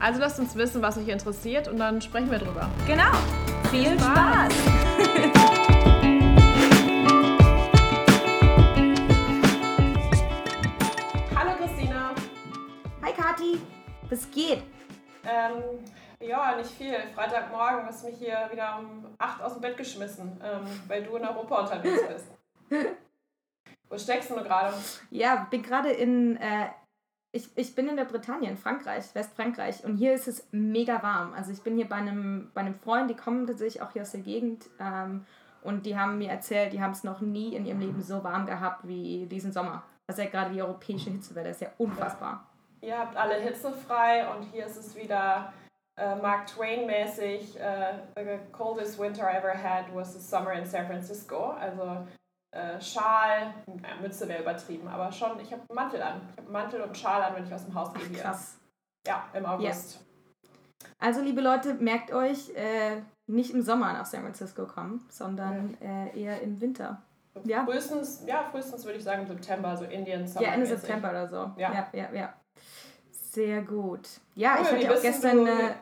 Also 0.00 0.20
lasst 0.20 0.38
uns 0.38 0.54
wissen, 0.54 0.82
was 0.82 0.98
euch 0.98 1.08
interessiert 1.08 1.68
und 1.68 1.78
dann 1.78 2.02
sprechen 2.02 2.30
wir 2.30 2.38
drüber. 2.38 2.68
Genau. 2.86 3.10
Viel 3.70 3.98
Spaß. 3.98 4.52
Hallo 11.34 11.52
Christina. 11.58 12.14
Hi 13.02 13.12
Kati. 13.12 13.58
Was 14.10 14.30
geht? 14.30 14.62
Ähm, 15.26 15.62
ja, 16.20 16.56
nicht 16.56 16.70
viel. 16.70 16.96
Freitagmorgen 17.14 17.86
hast 17.86 18.02
du 18.04 18.08
mich 18.08 18.18
hier 18.18 18.48
wieder 18.52 18.78
um 18.78 19.06
8 19.18 19.42
aus 19.42 19.54
dem 19.54 19.62
Bett 19.62 19.76
geschmissen, 19.76 20.38
ähm, 20.44 20.66
weil 20.86 21.02
du 21.02 21.16
in 21.16 21.24
Europa 21.24 21.60
unterwegs 21.60 22.02
bist. 22.06 22.26
Wo 23.88 23.96
steckst 23.96 24.30
du 24.30 24.34
gerade? 24.34 24.74
Ja, 25.10 25.46
bin 25.50 25.62
gerade 25.62 25.90
in. 25.90 26.36
Äh, 26.36 26.66
ich, 27.34 27.48
ich 27.56 27.74
bin 27.74 27.88
in 27.88 27.96
der 27.96 28.04
Bretagne, 28.04 28.48
in 28.48 28.56
Frankreich, 28.56 29.12
Westfrankreich. 29.12 29.84
Und 29.84 29.96
hier 29.96 30.14
ist 30.14 30.28
es 30.28 30.46
mega 30.52 31.02
warm. 31.02 31.34
Also 31.34 31.50
ich 31.50 31.62
bin 31.62 31.76
hier 31.76 31.88
bei 31.88 31.96
einem, 31.96 32.52
bei 32.54 32.60
einem 32.60 32.76
Freund, 32.76 33.10
die 33.10 33.16
kommen 33.16 33.44
tatsächlich 33.44 33.82
auch 33.82 33.90
hier 33.90 34.02
aus 34.02 34.12
der 34.12 34.20
Gegend. 34.20 34.66
Ähm, 34.78 35.26
und 35.62 35.84
die 35.84 35.98
haben 35.98 36.18
mir 36.18 36.30
erzählt, 36.30 36.72
die 36.72 36.80
haben 36.80 36.92
es 36.92 37.02
noch 37.02 37.20
nie 37.20 37.56
in 37.56 37.66
ihrem 37.66 37.80
Leben 37.80 38.00
so 38.02 38.22
warm 38.22 38.46
gehabt 38.46 38.86
wie 38.86 39.26
diesen 39.26 39.50
Sommer. 39.50 39.82
Ist 40.06 40.18
ja 40.18 40.26
gerade 40.26 40.54
die 40.54 40.62
europäische 40.62 41.10
Hitzewelle, 41.10 41.50
ist 41.50 41.60
ja 41.60 41.68
unfassbar. 41.78 42.46
Ihr 42.80 42.96
habt 42.96 43.16
alle 43.16 43.34
hitzefrei 43.40 44.28
und 44.28 44.42
hier 44.52 44.66
ist 44.66 44.76
es 44.76 44.94
wieder 44.94 45.52
äh, 45.96 46.14
Mark 46.16 46.46
Twain-mäßig. 46.46 47.58
Äh, 47.58 47.94
the 48.14 48.38
coldest 48.52 49.00
winter 49.00 49.24
I 49.24 49.38
ever 49.38 49.54
had 49.54 49.92
was 49.92 50.12
the 50.12 50.20
summer 50.20 50.52
in 50.52 50.66
San 50.66 50.86
Francisco. 50.86 51.56
Also 51.58 52.06
äh, 52.54 52.80
Schal, 52.80 53.52
ja, 53.66 54.00
Mütze 54.00 54.28
wäre 54.28 54.42
übertrieben, 54.42 54.86
aber 54.86 55.10
schon, 55.10 55.40
ich 55.40 55.52
habe 55.52 55.62
einen 55.68 55.74
Mantel 55.74 56.00
an. 56.00 56.20
Ich 56.30 56.38
habe 56.38 56.52
Mantel 56.52 56.80
und 56.82 56.96
Schal 56.96 57.22
an, 57.22 57.34
wenn 57.34 57.44
ich 57.44 57.52
aus 57.52 57.64
dem 57.64 57.74
Haus 57.74 57.92
gehe. 57.94 58.18
Krass. 58.18 58.58
Ja, 59.06 59.28
im 59.34 59.44
August. 59.44 59.96
Yeah. 59.96 60.90
Also, 61.00 61.20
liebe 61.20 61.40
Leute, 61.40 61.74
merkt 61.74 62.12
euch, 62.12 62.50
äh, 62.54 63.02
nicht 63.26 63.52
im 63.52 63.62
Sommer 63.62 63.92
nach 63.92 64.06
San 64.06 64.22
Francisco 64.22 64.66
kommen, 64.66 65.04
sondern 65.08 65.76
ja. 65.80 66.04
äh, 66.04 66.20
eher 66.20 66.40
im 66.42 66.60
Winter. 66.60 67.02
Ja. 67.42 67.64
Frühestens, 67.64 68.22
ja, 68.24 68.44
frühestens 68.50 68.84
würde 68.84 68.98
ich 68.98 69.04
sagen 69.04 69.26
September, 69.26 69.76
so 69.76 69.84
Indien 69.84 70.26
Summer. 70.26 70.46
Ja, 70.46 70.54
Ende 70.54 70.66
September 70.66 71.10
oder 71.10 71.26
so. 71.26 71.50
Ja, 71.56 71.72
ja, 71.72 71.88
ja. 71.92 72.12
ja. 72.12 72.34
Sehr 73.10 73.62
gut. 73.62 74.08
Ja, 74.36 74.58
cool, 74.60 74.78
ich 74.78 74.86
hatte 74.86 74.96
auch 74.96 75.02
gestern. 75.02 75.46
Äh, 75.46 75.74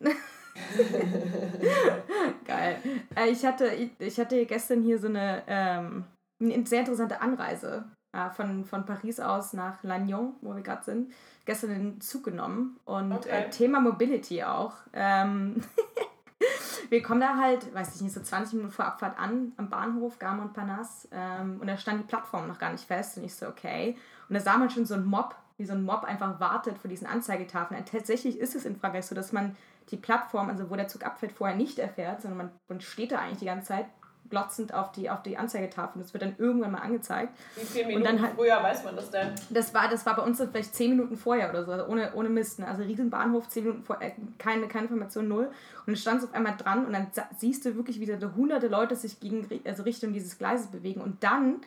Geil. 2.44 2.76
Äh, 3.16 3.30
ich, 3.30 3.46
hatte, 3.46 3.70
ich 3.98 4.20
hatte 4.20 4.44
gestern 4.44 4.82
hier 4.82 4.98
so 4.98 5.08
eine 5.08 5.42
ähm, 5.46 6.04
eine 6.40 6.66
sehr 6.66 6.80
interessante 6.80 7.20
Anreise 7.20 7.84
äh, 8.12 8.30
von, 8.30 8.64
von 8.64 8.84
Paris 8.84 9.20
aus 9.20 9.52
nach 9.52 9.82
Lannion, 9.82 10.34
wo 10.40 10.54
wir 10.54 10.62
gerade 10.62 10.84
sind. 10.84 11.12
Gestern 11.44 11.70
den 11.70 12.00
Zug 12.00 12.24
genommen 12.24 12.78
und 12.84 13.12
okay. 13.12 13.44
äh, 13.44 13.50
Thema 13.50 13.80
Mobility 13.80 14.44
auch. 14.44 14.74
Ähm 14.92 15.62
wir 16.90 17.02
kommen 17.02 17.20
da 17.20 17.36
halt, 17.36 17.74
weiß 17.74 17.96
ich 17.96 18.02
nicht, 18.02 18.14
so 18.14 18.20
20 18.20 18.54
Minuten 18.54 18.72
vor 18.72 18.86
Abfahrt 18.86 19.18
an, 19.18 19.52
am 19.56 19.68
Bahnhof, 19.68 20.18
Gare 20.18 20.36
Montparnasse. 20.36 21.08
Ähm, 21.12 21.58
und 21.60 21.66
da 21.66 21.76
stand 21.76 22.00
die 22.00 22.06
Plattform 22.06 22.48
noch 22.48 22.58
gar 22.58 22.72
nicht 22.72 22.84
fest. 22.84 23.18
Und 23.18 23.24
ich 23.24 23.34
so, 23.34 23.46
okay. 23.46 23.96
Und 24.28 24.34
da 24.34 24.40
sah 24.40 24.56
man 24.56 24.70
schon 24.70 24.86
so 24.86 24.94
ein 24.94 25.04
Mob, 25.04 25.34
wie 25.56 25.64
so 25.64 25.72
ein 25.72 25.82
Mob 25.82 26.04
einfach 26.04 26.40
wartet 26.40 26.78
vor 26.78 26.88
diesen 26.88 27.06
Anzeigetafeln. 27.06 27.80
Und 27.80 27.88
tatsächlich 27.88 28.38
ist 28.38 28.54
es 28.54 28.64
in 28.64 28.76
Frankreich 28.76 29.06
so, 29.06 29.14
dass 29.14 29.32
man 29.32 29.56
die 29.90 29.96
Plattform, 29.96 30.48
also 30.48 30.70
wo 30.70 30.76
der 30.76 30.88
Zug 30.88 31.04
abfährt, 31.04 31.32
vorher 31.32 31.56
nicht 31.56 31.78
erfährt, 31.78 32.22
sondern 32.22 32.38
man, 32.38 32.50
man 32.68 32.80
steht 32.80 33.12
da 33.12 33.18
eigentlich 33.18 33.38
die 33.38 33.46
ganze 33.46 33.68
Zeit, 33.68 33.86
glotzend 34.30 34.74
auf 34.74 34.92
die, 34.92 35.10
auf 35.10 35.22
die 35.22 35.36
Anzeigetafel. 35.36 36.00
Das 36.00 36.12
wird 36.12 36.22
dann 36.22 36.34
irgendwann 36.38 36.72
mal 36.72 36.78
angezeigt. 36.78 37.32
Wie 37.56 37.64
viele 37.64 37.86
Minuten 37.86 38.06
und 38.06 38.12
dann 38.12 38.22
halt, 38.22 38.34
früher 38.34 38.62
weiß 38.62 38.84
man 38.84 38.96
das 38.96 39.10
denn? 39.10 39.34
Das 39.50 39.74
war, 39.74 39.88
das 39.88 40.04
war 40.06 40.16
bei 40.16 40.22
uns 40.22 40.38
vielleicht 40.38 40.74
zehn 40.74 40.90
Minuten 40.90 41.16
vorher 41.16 41.50
oder 41.50 41.64
so, 41.64 41.72
also 41.72 41.86
ohne, 41.86 42.14
ohne 42.14 42.28
Mist. 42.28 42.58
Ne? 42.58 42.68
Also 42.68 42.82
Riesenbahnhof, 42.82 43.48
zehn 43.48 43.64
Minuten 43.64 43.84
vorher, 43.84 44.08
äh, 44.08 44.12
keine, 44.38 44.68
keine 44.68 44.84
Information, 44.84 45.28
null. 45.28 45.46
Und 45.46 45.86
dann 45.86 45.96
stand 45.96 46.22
es 46.22 46.28
auf 46.28 46.34
einmal 46.34 46.56
dran 46.56 46.86
und 46.86 46.92
dann 46.92 47.08
siehst 47.36 47.64
du 47.64 47.76
wirklich, 47.76 48.00
wie 48.00 48.06
da 48.06 48.18
hunderte 48.36 48.68
Leute 48.68 48.96
sich 48.96 49.20
gegen, 49.20 49.46
also 49.64 49.82
Richtung 49.82 50.12
dieses 50.12 50.38
Gleises 50.38 50.68
bewegen. 50.68 51.00
Und 51.00 51.22
dann 51.22 51.60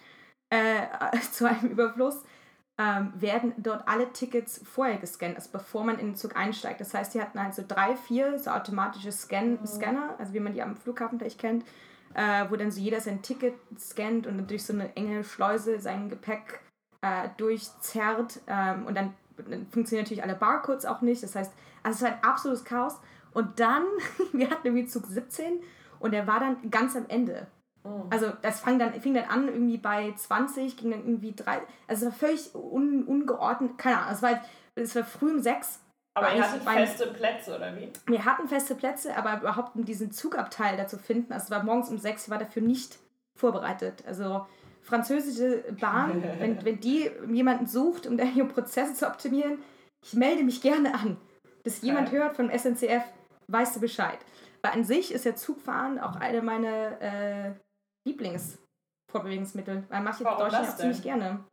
äh, 0.50 0.88
zu 1.32 1.48
einem 1.48 1.72
Überfluss 1.72 2.24
ähm, 2.78 3.14
werden 3.16 3.54
dort 3.58 3.88
alle 3.88 4.12
Tickets 4.12 4.62
vorher 4.64 4.98
gescannt, 4.98 5.36
also 5.36 5.50
bevor 5.52 5.84
man 5.84 6.00
in 6.00 6.08
den 6.08 6.16
Zug 6.16 6.36
einsteigt. 6.36 6.82
Das 6.82 6.94
heißt, 6.94 7.14
die 7.14 7.22
hatten 7.22 7.42
halt 7.42 7.54
so 7.54 7.64
drei, 7.68 7.96
vier 7.96 8.40
so 8.40 8.52
automatische 8.52 9.12
Scan 9.12 9.60
mhm. 9.60 9.68
Scanner, 9.68 10.16
also 10.18 10.34
wie 10.34 10.40
man 10.40 10.54
die 10.54 10.62
am 10.62 10.76
Flughafen 10.76 11.20
vielleicht 11.20 11.40
kennt 11.40 11.64
äh, 12.14 12.46
wo 12.50 12.56
dann 12.56 12.72
so 12.72 12.80
jeder 12.80 13.00
sein 13.00 13.22
Ticket 13.22 13.56
scannt 13.78 14.28
und 14.28 14.38
dann 14.38 14.48
durch 14.48 14.64
so 14.64 14.74
eine 14.74 14.96
enge 14.96 15.24
Schleuse 15.24 15.80
sein 15.80 16.10
Gepäck 16.10 16.60
äh, 17.02 17.30
durchzerrt. 17.38 18.42
Ähm, 18.48 18.86
und 18.86 18.96
dann, 18.96 19.14
dann, 19.38 19.68
funktionieren 19.68 20.06
natürlich 20.06 20.24
alle 20.24 20.36
Barcodes 20.36 20.86
auch 20.86 21.02
nicht. 21.02 21.24
Das 21.24 21.36
heißt, 21.36 21.52
also 21.84 21.96
es 21.96 22.02
ist 22.02 22.08
halt 22.08 22.24
absolutes 22.24 22.64
Chaos. 22.64 23.00
Und 23.34 23.60
dann, 23.60 23.84
wir 24.34 24.50
hatten 24.50 24.68
irgendwie 24.68 24.88
Zug 24.88 25.06
17 25.08 25.62
und 26.00 26.12
der 26.12 26.28
war 26.28 26.40
dann 26.40 26.70
ganz 26.70 26.96
am 26.96 27.06
Ende. 27.08 27.48
Oh. 27.84 28.04
Also 28.10 28.32
das 28.42 28.60
fang 28.60 28.78
dann, 28.78 28.94
fing 29.02 29.14
dann 29.14 29.26
an 29.26 29.48
irgendwie 29.48 29.78
bei 29.78 30.14
20, 30.16 30.78
ging 30.78 30.92
dann 30.92 31.02
irgendwie 31.02 31.34
drei, 31.34 31.62
also 31.88 32.08
es 32.08 32.12
war 32.12 32.28
völlig 32.28 32.54
un, 32.54 33.04
ungeordnet, 33.06 33.78
keine 33.80 33.98
Ahnung, 33.98 34.14
es 34.14 34.22
war, 34.22 34.42
es 34.76 34.96
war 34.96 35.04
früh 35.04 35.32
um 35.32 35.40
sechs 35.40 35.80
aber 36.14 36.36
ihr 36.36 36.44
hattet 36.44 36.64
feste 36.64 37.08
Plätze, 37.08 37.56
oder 37.56 37.76
wie? 37.78 37.90
Wir 38.06 38.26
hatten 38.26 38.48
feste 38.48 38.76
Plätze, 38.76 39.16
aber 39.16 39.40
überhaupt 39.40 39.76
um 39.76 39.86
diesen 39.86 40.12
Zugabteil 40.12 40.76
da 40.76 40.88
zu 40.88 40.98
finden, 40.98 41.32
also 41.32 41.46
es 41.46 41.52
war 41.52 41.64
morgens 41.64 41.90
um 41.90 41.98
sechs, 41.98 42.30
war 42.30 42.38
dafür 42.38 42.62
nicht 42.62 43.00
vorbereitet. 43.40 44.04
Also 44.06 44.46
französische 44.82 45.64
Bahn, 45.80 46.22
wenn, 46.40 46.64
wenn 46.66 46.80
die 46.80 47.10
jemanden 47.30 47.68
sucht, 47.68 48.08
um 48.08 48.18
da 48.18 48.26
ihre 48.26 48.48
Prozesse 48.48 48.94
zu 48.94 49.08
optimieren, 49.08 49.60
ich 50.04 50.14
melde 50.14 50.44
mich 50.44 50.62
gerne 50.62 50.94
an. 50.94 51.18
Bis 51.64 51.82
jemand 51.82 52.10
okay. 52.10 52.18
hört 52.18 52.36
vom 52.36 52.50
SNCF, 52.50 53.04
weißt 53.48 53.76
du 53.76 53.80
Bescheid. 53.80 54.20
Weil 54.64 54.74
an 54.74 54.84
sich 54.84 55.14
ist 55.14 55.26
ja 55.26 55.36
Zugfahren 55.36 56.00
auch 56.00 56.16
eine 56.16 56.42
meiner 56.42 57.02
äh, 57.02 57.54
Lieblingsfortbewegungsmittel. 58.08 59.84
Weil 59.90 60.02
mache 60.02 60.24
ich 60.24 60.30
in 60.30 60.38
Deutschland 60.38 60.70
auch 60.70 60.76
ziemlich 60.76 61.04
gerne 61.04 61.44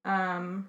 Ähm, 0.07 0.65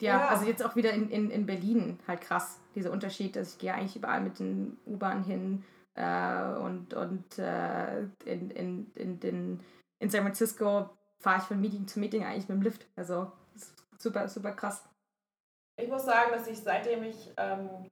ja, 0.00 0.18
ja, 0.18 0.28
also 0.28 0.44
jetzt 0.44 0.64
auch 0.64 0.76
wieder 0.76 0.92
in, 0.92 1.10
in, 1.10 1.30
in 1.30 1.46
Berlin 1.46 1.98
halt 2.06 2.20
krass, 2.20 2.60
dieser 2.74 2.92
Unterschied, 2.92 3.34
dass 3.34 3.54
ich 3.54 3.58
gehe 3.58 3.74
eigentlich 3.74 3.96
überall 3.96 4.20
mit 4.20 4.38
den 4.38 4.76
U-Bahn 4.86 5.24
hin 5.24 5.64
äh, 5.94 6.52
und, 6.58 6.92
und 6.92 7.38
äh, 7.38 8.02
in, 8.26 8.50
in, 8.50 8.92
in, 8.94 9.18
in, 9.20 9.60
in 10.00 10.10
San 10.10 10.22
Francisco 10.22 10.90
fahre 11.18 11.38
ich 11.38 11.44
von 11.44 11.60
Meeting 11.60 11.88
zu 11.88 11.98
Meeting 11.98 12.24
eigentlich 12.24 12.48
mit 12.48 12.58
dem 12.58 12.62
Lift. 12.62 12.86
Also 12.94 13.32
super, 14.00 14.28
super 14.28 14.52
krass. 14.52 14.88
Ich 15.76 15.88
muss 15.88 16.04
sagen, 16.04 16.32
dass 16.32 16.46
ich 16.46 16.58
seitdem 16.58 17.04
ich 17.04 17.32
ähm, 17.36 17.88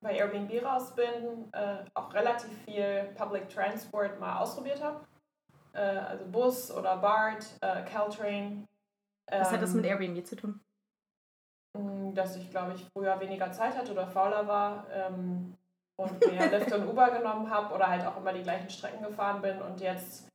bei 0.00 0.16
Airbnb 0.16 0.64
raus 0.64 0.94
bin, 0.94 1.52
äh, 1.52 1.84
auch 1.94 2.12
relativ 2.14 2.50
viel 2.64 3.12
Public 3.16 3.48
Transport 3.48 4.18
mal 4.18 4.38
ausprobiert 4.38 4.82
habe. 4.82 5.06
Äh, 5.72 5.80
also 5.80 6.24
Bus 6.26 6.70
oder 6.70 6.96
BART, 6.96 7.46
äh, 7.60 7.84
Caltrain. 7.84 8.66
Was 9.30 9.52
hat 9.52 9.62
das 9.62 9.74
mit 9.74 9.84
ähm, 9.84 9.90
Airbnb 9.90 10.26
zu 10.26 10.36
tun? 10.36 10.60
Mm, 11.76 12.14
dass 12.14 12.36
ich, 12.36 12.50
glaube 12.50 12.74
ich, 12.74 12.86
früher 12.92 13.18
weniger 13.20 13.52
Zeit 13.52 13.76
hatte 13.76 13.92
oder 13.92 14.06
fauler 14.06 14.46
war 14.46 14.86
ähm, 14.90 15.56
und 15.96 16.20
mehr 16.26 16.50
Lyft 16.58 16.72
und 16.72 16.88
Uber 16.88 17.10
genommen 17.10 17.50
habe 17.50 17.74
oder 17.74 17.88
halt 17.88 18.06
auch 18.06 18.16
immer 18.16 18.32
die 18.32 18.42
gleichen 18.42 18.70
Strecken 18.70 19.02
gefahren 19.02 19.42
bin 19.42 19.60
und 19.60 19.80
jetzt 19.80 20.28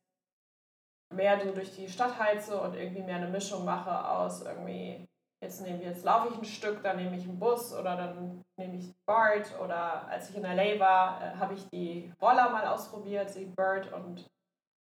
mehr 1.13 1.39
so 1.43 1.51
durch 1.51 1.75
die 1.75 1.89
Stadt 1.89 2.17
heize 2.19 2.59
und 2.59 2.75
irgendwie 2.75 3.03
mehr 3.03 3.17
eine 3.17 3.27
Mischung 3.27 3.65
mache 3.65 4.07
aus 4.07 4.41
irgendwie, 4.41 5.07
jetzt 5.43 5.61
nehme 5.61 5.83
jetzt 5.83 6.03
laufe 6.03 6.29
ich 6.29 6.37
ein 6.37 6.45
Stück, 6.45 6.81
dann 6.81 6.97
nehme 6.97 7.15
ich 7.15 7.23
einen 7.23 7.37
Bus 7.37 7.73
oder 7.73 7.95
dann 7.95 8.43
nehme 8.57 8.77
ich 8.77 8.93
BART 9.05 9.47
oder 9.63 10.07
als 10.07 10.29
ich 10.29 10.37
in 10.37 10.43
LA 10.43 10.79
war, 10.79 11.21
äh, 11.21 11.37
habe 11.37 11.53
ich 11.53 11.69
die 11.69 12.11
Roller 12.21 12.49
mal 12.49 12.65
ausprobiert, 12.65 13.35
die 13.35 13.45
Bird 13.45 13.91
und 13.93 14.25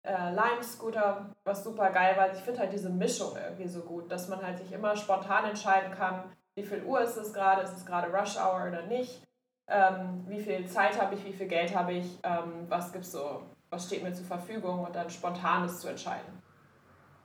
äh, 0.04 0.30
Lime 0.30 0.64
Scooter, 0.64 1.34
was 1.44 1.64
super 1.64 1.90
geil 1.92 2.16
war. 2.18 2.32
Ich 2.34 2.40
finde 2.40 2.60
halt 2.60 2.74
diese 2.74 2.90
Mischung 2.90 3.36
irgendwie 3.36 3.68
so 3.68 3.82
gut, 3.82 4.12
dass 4.12 4.28
man 4.28 4.42
halt 4.46 4.58
sich 4.58 4.72
immer 4.72 4.96
spontan 4.96 5.46
entscheiden 5.46 5.92
kann, 5.92 6.24
wie 6.56 6.64
viel 6.64 6.84
Uhr 6.84 7.02
ist 7.02 7.16
es 7.16 7.34
gerade, 7.34 7.62
ist 7.62 7.78
es 7.78 7.86
gerade 7.86 8.12
Rush 8.12 8.38
Hour 8.38 8.68
oder 8.68 8.84
nicht, 8.84 9.24
ähm, 9.68 10.26
wie 10.28 10.42
viel 10.42 10.68
Zeit 10.68 11.02
habe 11.02 11.16
ich, 11.16 11.24
wie 11.24 11.34
viel 11.34 11.48
Geld 11.48 11.74
habe 11.76 11.94
ich, 11.94 12.20
ähm, 12.24 12.66
was 12.68 12.92
gibt's 12.92 13.12
so, 13.12 13.44
was 13.70 13.86
steht 13.86 14.04
mir 14.04 14.14
zur 14.14 14.26
Verfügung 14.26 14.84
und 14.84 14.96
dann 14.96 15.10
spontan 15.10 15.64
das 15.64 15.80
zu 15.80 15.88
entscheiden. 15.88 16.42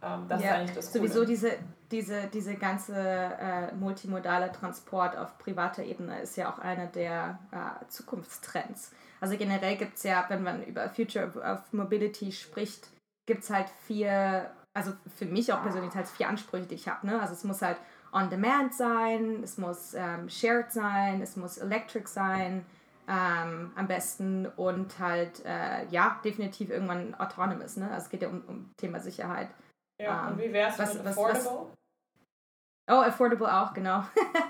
Ähm, 0.02 0.26
das 0.28 0.42
ja, 0.42 0.50
ist 0.50 0.54
eigentlich 0.54 0.76
das 0.76 0.92
Coole. 0.92 1.08
Sowieso 1.08 1.24
diese, 1.24 1.58
diese, 1.90 2.26
diese 2.32 2.54
ganze 2.54 2.94
äh, 2.96 3.74
multimodale 3.74 4.50
Transport 4.52 5.16
auf 5.16 5.38
privater 5.38 5.84
Ebene 5.84 6.20
ist 6.20 6.36
ja 6.36 6.52
auch 6.52 6.58
einer 6.58 6.86
der 6.86 7.38
äh, 7.52 7.86
Zukunftstrends. 7.88 8.92
Also 9.20 9.36
generell 9.36 9.76
gibt 9.76 9.96
es 9.96 10.02
ja, 10.02 10.24
wenn 10.28 10.42
man 10.42 10.62
über 10.64 10.88
Future 10.88 11.32
of 11.42 11.72
Mobility 11.72 12.32
spricht, 12.32 12.88
gibt 13.26 13.44
es 13.44 13.50
halt 13.50 13.68
vier, 13.86 14.50
also 14.74 14.92
für 15.16 15.26
mich 15.26 15.52
auch 15.52 15.62
persönlich 15.62 15.94
halt 15.94 16.08
vier 16.08 16.28
Ansprüche, 16.28 16.66
die 16.66 16.74
ich 16.74 16.88
habe. 16.88 17.06
Ne? 17.06 17.20
Also 17.20 17.34
es 17.34 17.44
muss 17.44 17.62
halt 17.62 17.78
on-demand 18.12 18.74
sein, 18.74 19.42
es 19.42 19.58
muss 19.58 19.94
ähm, 19.94 20.28
shared 20.28 20.72
sein, 20.72 21.20
es 21.22 21.36
muss 21.36 21.58
electric 21.58 22.08
sein, 22.08 22.64
ähm, 23.08 23.72
am 23.76 23.86
besten 23.86 24.46
und 24.46 24.98
halt, 24.98 25.44
äh, 25.44 25.86
ja, 25.90 26.20
definitiv 26.24 26.70
irgendwann 26.70 27.14
autonomous. 27.14 27.76
Ne? 27.76 27.90
Also 27.90 28.04
es 28.04 28.10
geht 28.10 28.22
ja 28.22 28.28
um, 28.28 28.42
um 28.46 28.70
Thema 28.76 29.00
Sicherheit. 29.00 29.48
Ja, 30.00 30.26
ähm, 30.26 30.32
und 30.32 30.38
wie 30.40 30.52
wäre 30.52 30.70
es 30.70 30.78
mit 30.78 31.06
affordable? 31.06 31.44
Was, 31.44 31.76
Oh, 32.88 33.02
affordable 33.02 33.52
auch, 33.52 33.74
genau. 33.74 34.04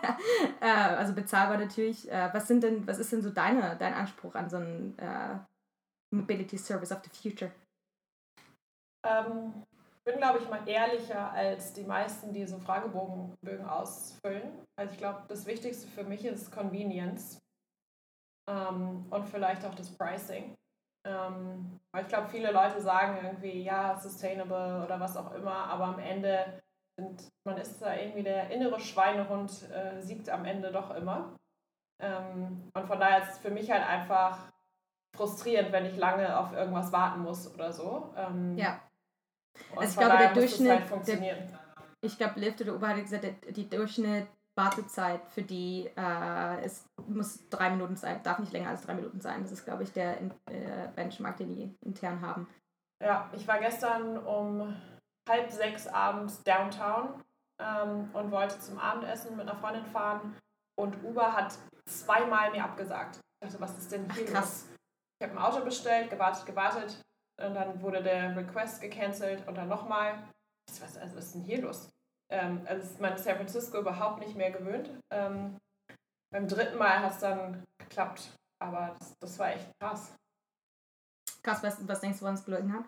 äh, 0.60 0.66
also 0.66 1.14
bezahlbar 1.14 1.56
natürlich. 1.56 2.10
Äh, 2.10 2.28
was 2.34 2.46
sind 2.46 2.62
denn, 2.62 2.86
was 2.86 2.98
ist 2.98 3.10
denn 3.10 3.22
so 3.22 3.30
deine, 3.30 3.76
dein 3.78 3.94
Anspruch 3.94 4.34
an 4.34 4.50
so 4.50 4.58
einen 4.58 4.98
äh, 4.98 5.38
Mobility 6.14 6.58
Service 6.58 6.92
of 6.92 7.00
the 7.02 7.10
Future? 7.10 7.50
Ähm, 9.06 9.64
ich 9.98 10.12
bin, 10.12 10.20
glaube 10.20 10.38
ich, 10.38 10.50
mal 10.50 10.68
ehrlicher 10.68 11.32
als 11.32 11.72
die 11.72 11.84
meisten, 11.84 12.32
die 12.34 12.46
so 12.46 12.58
Fragebogen 12.58 13.34
ausfüllen. 13.66 14.64
Also 14.78 14.92
ich 14.92 14.98
glaube, 14.98 15.22
das 15.28 15.46
Wichtigste 15.46 15.88
für 15.88 16.04
mich 16.04 16.26
ist 16.26 16.52
Convenience 16.52 17.38
ähm, 18.50 19.06
und 19.08 19.28
vielleicht 19.28 19.64
auch 19.64 19.74
das 19.74 19.90
Pricing. 19.90 20.54
Ähm, 21.06 21.80
ich 21.98 22.08
glaube, 22.08 22.28
viele 22.28 22.50
Leute 22.50 22.80
sagen 22.80 23.18
irgendwie, 23.22 23.62
ja, 23.62 23.96
sustainable 23.98 24.84
oder 24.84 25.00
was 25.00 25.16
auch 25.16 25.32
immer, 25.32 25.54
aber 25.54 25.84
am 25.84 25.98
Ende 25.98 26.60
sind, 26.98 27.28
man 27.44 27.58
ist 27.58 27.80
da 27.80 27.94
irgendwie 27.94 28.22
der 28.22 28.50
innere 28.50 28.80
Schweinehund 28.80 29.70
äh, 29.70 30.00
siegt 30.02 30.28
am 30.28 30.44
Ende 30.44 30.72
doch 30.72 30.94
immer. 30.94 31.36
Ähm, 32.02 32.70
und 32.74 32.86
von 32.86 33.00
daher 33.00 33.22
ist 33.22 33.32
es 33.32 33.38
für 33.38 33.50
mich 33.50 33.70
halt 33.70 33.86
einfach 33.86 34.50
frustrierend, 35.16 35.72
wenn 35.72 35.86
ich 35.86 35.96
lange 35.96 36.38
auf 36.38 36.52
irgendwas 36.52 36.92
warten 36.92 37.22
muss 37.22 37.52
oder 37.54 37.72
so. 37.72 38.12
Ähm, 38.16 38.56
ja. 38.58 38.80
Also 39.74 39.90
ich 39.90 39.96
glaube, 39.98 40.18
der 40.18 40.34
Durchschnitt. 40.34 40.90
Halt. 40.90 41.08
Der, 41.08 41.48
ich 42.02 42.18
glaube, 42.18 42.40
Lyft 42.40 42.60
oder 42.60 42.74
Uber 42.74 42.88
hat 42.88 42.96
gesagt, 42.96 43.24
die 43.56 43.68
Durchschnitt 43.68 44.28
Wartezeit 44.56 45.20
für 45.28 45.42
die 45.42 45.90
äh, 45.96 46.64
ist, 46.64 46.86
muss 47.06 47.48
drei 47.50 47.70
Minuten 47.70 47.96
sein, 47.96 48.22
darf 48.22 48.38
nicht 48.38 48.52
länger 48.52 48.70
als 48.70 48.82
drei 48.82 48.94
Minuten 48.94 49.20
sein. 49.20 49.42
Das 49.42 49.52
ist, 49.52 49.64
glaube 49.64 49.82
ich, 49.82 49.92
der 49.92 50.20
äh, 50.20 50.88
Benchmark, 50.94 51.36
den 51.36 51.52
die 51.52 51.76
intern 51.84 52.20
haben. 52.20 52.48
Ja, 53.02 53.30
ich 53.34 53.46
war 53.46 53.58
gestern 53.58 54.16
um 54.18 54.74
halb 55.28 55.50
sechs 55.50 55.86
abends 55.86 56.42
downtown 56.42 57.22
ähm, 57.60 58.08
und 58.14 58.30
wollte 58.30 58.58
zum 58.58 58.78
Abendessen 58.78 59.36
mit 59.36 59.48
einer 59.48 59.58
Freundin 59.58 59.84
fahren 59.84 60.36
und 60.78 61.02
Uber 61.04 61.32
hat 61.32 61.58
zweimal 61.86 62.50
mir 62.50 62.64
abgesagt. 62.64 63.16
Ich 63.16 63.48
dachte, 63.48 63.60
was 63.60 63.76
ist 63.76 63.92
denn 63.92 64.10
hier 64.12 64.24
Ach, 64.28 64.32
krass. 64.32 64.68
los? 64.68 64.78
Ich 65.20 65.28
habe 65.28 65.38
ein 65.38 65.44
Auto 65.44 65.64
bestellt, 65.64 66.10
gewartet, 66.10 66.46
gewartet 66.46 67.02
und 67.42 67.54
dann 67.54 67.80
wurde 67.82 68.02
der 68.02 68.34
Request 68.36 68.80
gecancelt 68.80 69.46
und 69.46 69.56
dann 69.56 69.68
nochmal. 69.68 70.22
Was, 70.80 70.96
also, 70.96 71.16
was 71.16 71.26
ist 71.26 71.34
denn 71.34 71.42
hier 71.42 71.62
los? 71.62 71.90
Ähm, 72.30 72.62
also 72.66 72.82
ist 72.82 73.00
man 73.00 73.16
San 73.16 73.36
Francisco 73.36 73.78
überhaupt 73.78 74.20
nicht 74.20 74.36
mehr 74.36 74.50
gewöhnt. 74.50 74.90
Ähm, 75.12 75.56
beim 76.32 76.48
dritten 76.48 76.78
Mal 76.78 77.00
hat 77.00 77.12
es 77.12 77.18
dann 77.20 77.64
geklappt, 77.78 78.32
aber 78.60 78.96
das, 78.98 79.14
das 79.20 79.38
war 79.38 79.52
echt 79.52 79.70
krass. 79.80 80.14
Krass, 81.42 81.62
was, 81.62 81.86
was 81.86 82.00
denkst 82.00 82.18
du, 82.18 82.22
woran 82.22 82.34
es 82.34 82.44
gelegen 82.44 82.72
hat? 82.72 82.84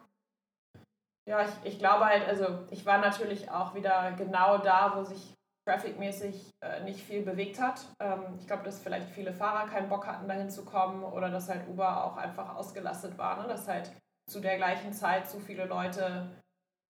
Ja, 1.29 1.43
ich, 1.43 1.73
ich 1.73 1.79
glaube 1.79 2.07
halt, 2.07 2.27
also 2.27 2.67
ich 2.71 2.85
war 2.87 2.99
natürlich 2.99 3.51
auch 3.51 3.75
wieder 3.75 4.13
genau 4.13 4.59
da, 4.59 4.97
wo 4.97 5.05
sich 5.05 5.35
trafficmäßig 5.69 6.51
äh, 6.65 6.83
nicht 6.83 7.01
viel 7.01 7.23
bewegt 7.23 7.61
hat. 7.61 7.87
Ähm, 8.01 8.37
ich 8.41 8.47
glaube, 8.47 8.65
dass 8.65 8.81
vielleicht 8.81 9.11
viele 9.11 9.35
Fahrer 9.35 9.69
keinen 9.69 9.91
Bock 9.91 10.07
hatten, 10.07 10.27
dahin 10.27 10.51
zu 10.51 10.65
kommen 10.65 11.05
oder 11.05 11.31
dass 11.31 11.49
halt 11.49 11.69
Uber 11.69 12.05
auch 12.05 12.17
einfach 12.17 12.57
ausgelastet 12.57 13.19
war, 13.19 13.43
ne? 13.43 13.49
dass 13.49 13.69
halt 13.69 13.93
zu 14.31 14.41
der 14.41 14.57
gleichen 14.57 14.93
Zeit 14.93 15.29
zu 15.29 15.39
viele 15.39 15.67
Leute 15.67 16.31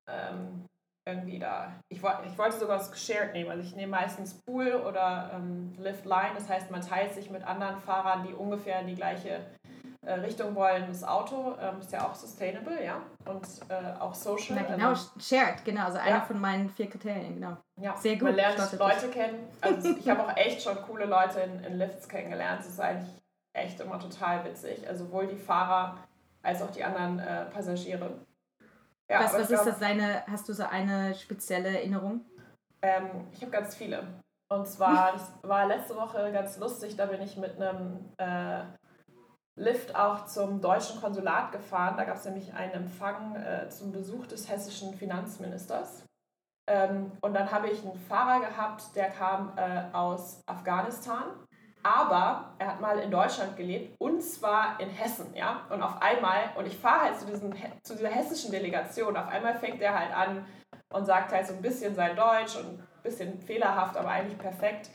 ähm, 0.08 0.64
irgendwie 1.08 1.38
da. 1.38 1.72
Ich, 1.88 1.98
ich 1.98 2.38
wollte 2.38 2.58
sogar 2.58 2.78
das 2.78 3.00
Shared 3.00 3.32
nehmen. 3.32 3.50
Also 3.50 3.62
ich 3.62 3.74
nehme 3.74 3.92
meistens 3.92 4.40
Pool 4.44 4.72
oder 4.74 5.30
ähm, 5.34 5.74
Lift 5.78 6.04
Line. 6.04 6.32
Das 6.34 6.48
heißt, 6.48 6.70
man 6.70 6.82
teilt 6.82 7.14
sich 7.14 7.30
mit 7.30 7.42
anderen 7.44 7.78
Fahrern, 7.78 8.26
die 8.26 8.34
ungefähr 8.34 8.82
die 8.82 8.94
gleiche 8.94 9.40
äh, 10.08 10.14
Richtung 10.14 10.54
wollen, 10.54 10.86
das 10.88 11.04
Auto 11.04 11.56
ähm, 11.60 11.80
ist 11.80 11.92
ja 11.92 12.06
auch 12.06 12.14
sustainable, 12.14 12.82
ja, 12.82 13.02
und 13.26 13.46
äh, 13.68 14.00
auch 14.00 14.14
social. 14.14 14.56
Na, 14.56 14.74
genau, 14.74 14.88
also, 14.90 15.10
shared, 15.20 15.64
genau, 15.64 15.84
also 15.84 15.98
einer 15.98 16.22
von 16.22 16.40
meinen 16.40 16.70
vier 16.70 16.88
Kriterien, 16.88 17.34
genau. 17.34 17.56
Ja, 17.80 17.96
sehr 17.96 18.14
gut. 18.14 18.28
Man 18.28 18.36
lernt 18.36 18.78
Leute 18.78 19.08
kennen. 19.08 19.48
Also 19.60 19.96
ich 19.98 20.08
habe 20.08 20.24
auch 20.24 20.36
echt 20.36 20.62
schon 20.62 20.76
coole 20.82 21.04
Leute 21.04 21.40
in, 21.40 21.62
in 21.64 21.78
Lifts 21.78 22.08
kennengelernt. 22.08 22.60
Das 22.60 22.68
ist 22.68 22.80
eigentlich 22.80 23.10
echt 23.52 23.80
immer 23.80 23.98
total 23.98 24.44
witzig. 24.44 24.88
Also 24.88 25.04
sowohl 25.04 25.26
die 25.26 25.36
Fahrer 25.36 25.98
als 26.42 26.62
auch 26.62 26.70
die 26.70 26.84
anderen 26.84 27.18
äh, 27.18 27.44
Passagiere. 27.46 28.10
Ja, 29.10 29.24
was 29.24 29.34
was 29.34 29.50
ist 29.50 29.64
das 29.64 29.78
deine, 29.78 30.24
hast 30.26 30.48
du 30.48 30.52
so 30.52 30.64
eine 30.64 31.14
spezielle 31.14 31.68
Erinnerung? 31.68 32.24
Ähm, 32.82 33.26
ich 33.32 33.40
habe 33.40 33.50
ganz 33.50 33.74
viele. 33.74 34.06
Und 34.50 34.66
zwar, 34.66 35.12
das 35.14 35.32
war 35.42 35.66
letzte 35.66 35.96
Woche 35.96 36.30
ganz 36.32 36.58
lustig, 36.58 36.96
da 36.96 37.06
bin 37.06 37.22
ich 37.22 37.36
mit 37.36 37.60
einem 37.60 38.12
äh, 38.18 38.64
Lift 39.56 39.94
auch 39.96 40.26
zum 40.26 40.60
deutschen 40.60 41.00
Konsulat 41.00 41.50
gefahren. 41.52 41.96
Da 41.96 42.04
gab 42.04 42.16
es 42.16 42.24
nämlich 42.24 42.54
einen 42.54 42.72
Empfang 42.72 43.34
äh, 43.34 43.68
zum 43.70 43.90
Besuch 43.92 44.26
des 44.26 44.48
hessischen 44.48 44.94
Finanzministers. 44.94 46.04
Ähm, 46.68 47.10
und 47.22 47.34
dann 47.34 47.50
habe 47.50 47.68
ich 47.68 47.82
einen 47.82 47.98
Fahrer 47.98 48.40
gehabt, 48.40 48.94
der 48.94 49.10
kam 49.10 49.52
äh, 49.56 49.84
aus 49.92 50.42
Afghanistan, 50.46 51.24
aber 51.88 52.52
er 52.58 52.68
hat 52.68 52.80
mal 52.80 52.98
in 52.98 53.10
Deutschland 53.10 53.56
gelebt 53.56 53.96
und 53.98 54.22
zwar 54.22 54.78
in 54.78 54.90
Hessen, 54.90 55.34
ja. 55.34 55.62
Und 55.70 55.82
auf 55.82 56.02
einmal, 56.02 56.50
und 56.56 56.66
ich 56.66 56.76
fahre 56.76 57.04
halt 57.04 57.18
zu, 57.18 57.26
diesem, 57.26 57.52
zu 57.82 57.94
dieser 57.94 58.10
hessischen 58.10 58.50
Delegation, 58.50 59.16
auf 59.16 59.28
einmal 59.28 59.58
fängt 59.58 59.80
er 59.80 59.98
halt 59.98 60.14
an 60.14 60.44
und 60.92 61.06
sagt 61.06 61.32
halt 61.32 61.46
so 61.46 61.54
ein 61.54 61.62
bisschen 61.62 61.94
sein 61.94 62.14
Deutsch 62.14 62.56
und 62.56 62.78
ein 62.78 62.86
bisschen 63.02 63.40
fehlerhaft, 63.40 63.96
aber 63.96 64.10
eigentlich 64.10 64.38
perfekt. 64.38 64.90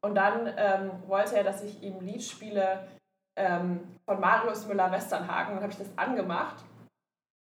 Und 0.00 0.14
dann 0.14 0.52
ähm, 0.56 0.90
wollte 1.08 1.36
er, 1.36 1.44
dass 1.44 1.62
ich 1.62 1.82
ihm 1.82 1.96
ein 1.96 2.06
Lied 2.06 2.22
spiele, 2.22 2.86
ähm, 3.36 3.96
von 4.04 4.20
Marius 4.20 4.66
Müller-Westernhagen 4.66 5.56
und 5.56 5.62
habe 5.62 5.72
ich 5.72 5.78
das 5.78 5.96
angemacht. 5.96 6.64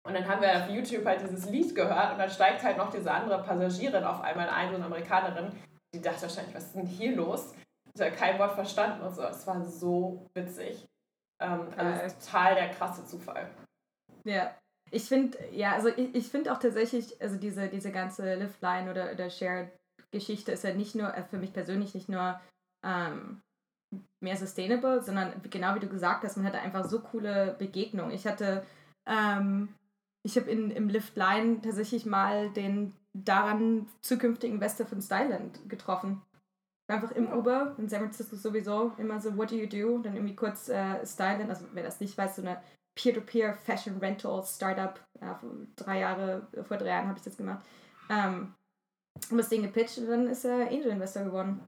Und 0.07 0.15
dann 0.15 0.27
haben 0.27 0.41
wir 0.41 0.55
auf 0.55 0.69
YouTube 0.69 1.05
halt 1.05 1.21
dieses 1.21 1.49
Lied 1.49 1.75
gehört 1.75 2.13
und 2.13 2.17
dann 2.17 2.29
steigt 2.29 2.63
halt 2.63 2.77
noch 2.77 2.89
diese 2.89 3.11
andere 3.11 3.43
Passagierin 3.43 4.03
auf 4.03 4.21
einmal 4.21 4.49
ein, 4.49 4.69
so 4.69 4.75
eine 4.75 4.85
Amerikanerin. 4.85 5.51
Die 5.93 6.01
dachte 6.01 6.23
wahrscheinlich, 6.23 6.55
was 6.55 6.65
ist 6.65 6.75
denn 6.75 6.87
hier 6.87 7.15
los? 7.15 7.53
Ich 7.93 8.01
habe 8.01 8.11
kein 8.11 8.39
Wort 8.39 8.53
verstanden 8.53 9.01
und 9.01 9.13
so. 9.13 9.23
Es 9.23 9.45
war 9.45 9.63
so 9.65 10.29
witzig. 10.33 10.87
Ähm, 11.39 11.67
also 11.75 12.15
total 12.15 12.55
der 12.55 12.69
krasse 12.69 13.05
Zufall. 13.05 13.49
Ja. 14.23 14.55
Ich 14.93 15.05
finde, 15.05 15.37
ja, 15.51 15.73
also 15.73 15.87
ich, 15.87 16.13
ich 16.13 16.27
finde 16.27 16.51
auch 16.51 16.59
tatsächlich, 16.59 17.21
also 17.21 17.37
diese, 17.37 17.69
diese 17.69 17.91
ganze 17.91 18.35
Liftline 18.35 18.91
oder, 18.91 19.11
oder 19.13 19.29
Shared-Geschichte 19.29 20.51
ist 20.51 20.63
ja 20.63 20.73
nicht 20.73 20.95
nur, 20.95 21.15
äh, 21.15 21.23
für 21.23 21.37
mich 21.37 21.53
persönlich 21.53 21.93
nicht 21.93 22.09
nur 22.09 22.39
ähm, 22.83 23.41
mehr 24.19 24.35
sustainable, 24.35 25.01
sondern 25.01 25.41
genau 25.49 25.75
wie 25.75 25.79
du 25.79 25.87
gesagt 25.87 26.23
hast, 26.23 26.35
man 26.35 26.45
hatte 26.45 26.59
einfach 26.59 26.85
so 26.85 26.99
coole 26.99 27.55
Begegnungen. 27.57 28.11
Ich 28.11 28.27
hatte, 28.27 28.65
ähm, 29.05 29.73
ich 30.23 30.35
habe 30.35 30.51
im 30.51 30.89
Lift 30.89 31.15
Line 31.15 31.61
tatsächlich 31.61 32.05
mal 32.05 32.49
den 32.51 32.93
daran 33.13 33.87
zukünftigen 34.01 34.55
Investor 34.55 34.85
von 34.85 35.01
Styland 35.01 35.69
getroffen. 35.69 36.21
Einfach 36.91 37.11
im 37.11 37.31
Uber, 37.31 37.73
in 37.77 37.87
San 37.87 38.01
Francisco 38.01 38.35
sowieso 38.35 38.91
immer 38.97 39.21
so, 39.21 39.37
what 39.37 39.49
do 39.49 39.55
you 39.55 39.65
do? 39.65 39.99
Dann 39.99 40.15
irgendwie 40.15 40.35
kurz 40.35 40.67
äh, 40.67 41.05
Styland, 41.05 41.49
also 41.49 41.65
wer 41.71 41.83
das 41.83 42.01
nicht 42.01 42.17
weiß, 42.17 42.35
so 42.35 42.41
eine 42.41 42.61
Peer-to-Peer 42.95 43.53
Fashion 43.53 43.97
Rental 43.99 44.43
Startup. 44.43 44.99
Ja, 45.21 45.35
vor 45.35 45.49
drei 45.77 45.99
Jahre, 45.99 46.47
vor 46.63 46.75
drei 46.77 46.89
Jahren 46.89 47.07
habe 47.07 47.17
ich 47.17 47.23
das 47.23 47.37
gemacht. 47.37 47.65
Ähm, 48.09 48.53
und 49.29 49.37
das 49.37 49.47
Ding 49.47 49.61
gepitcht 49.61 49.99
und 49.99 50.07
dann 50.07 50.27
ist 50.27 50.43
er 50.43 50.67
Angel 50.67 50.87
Investor 50.87 51.23
geworden. 51.23 51.65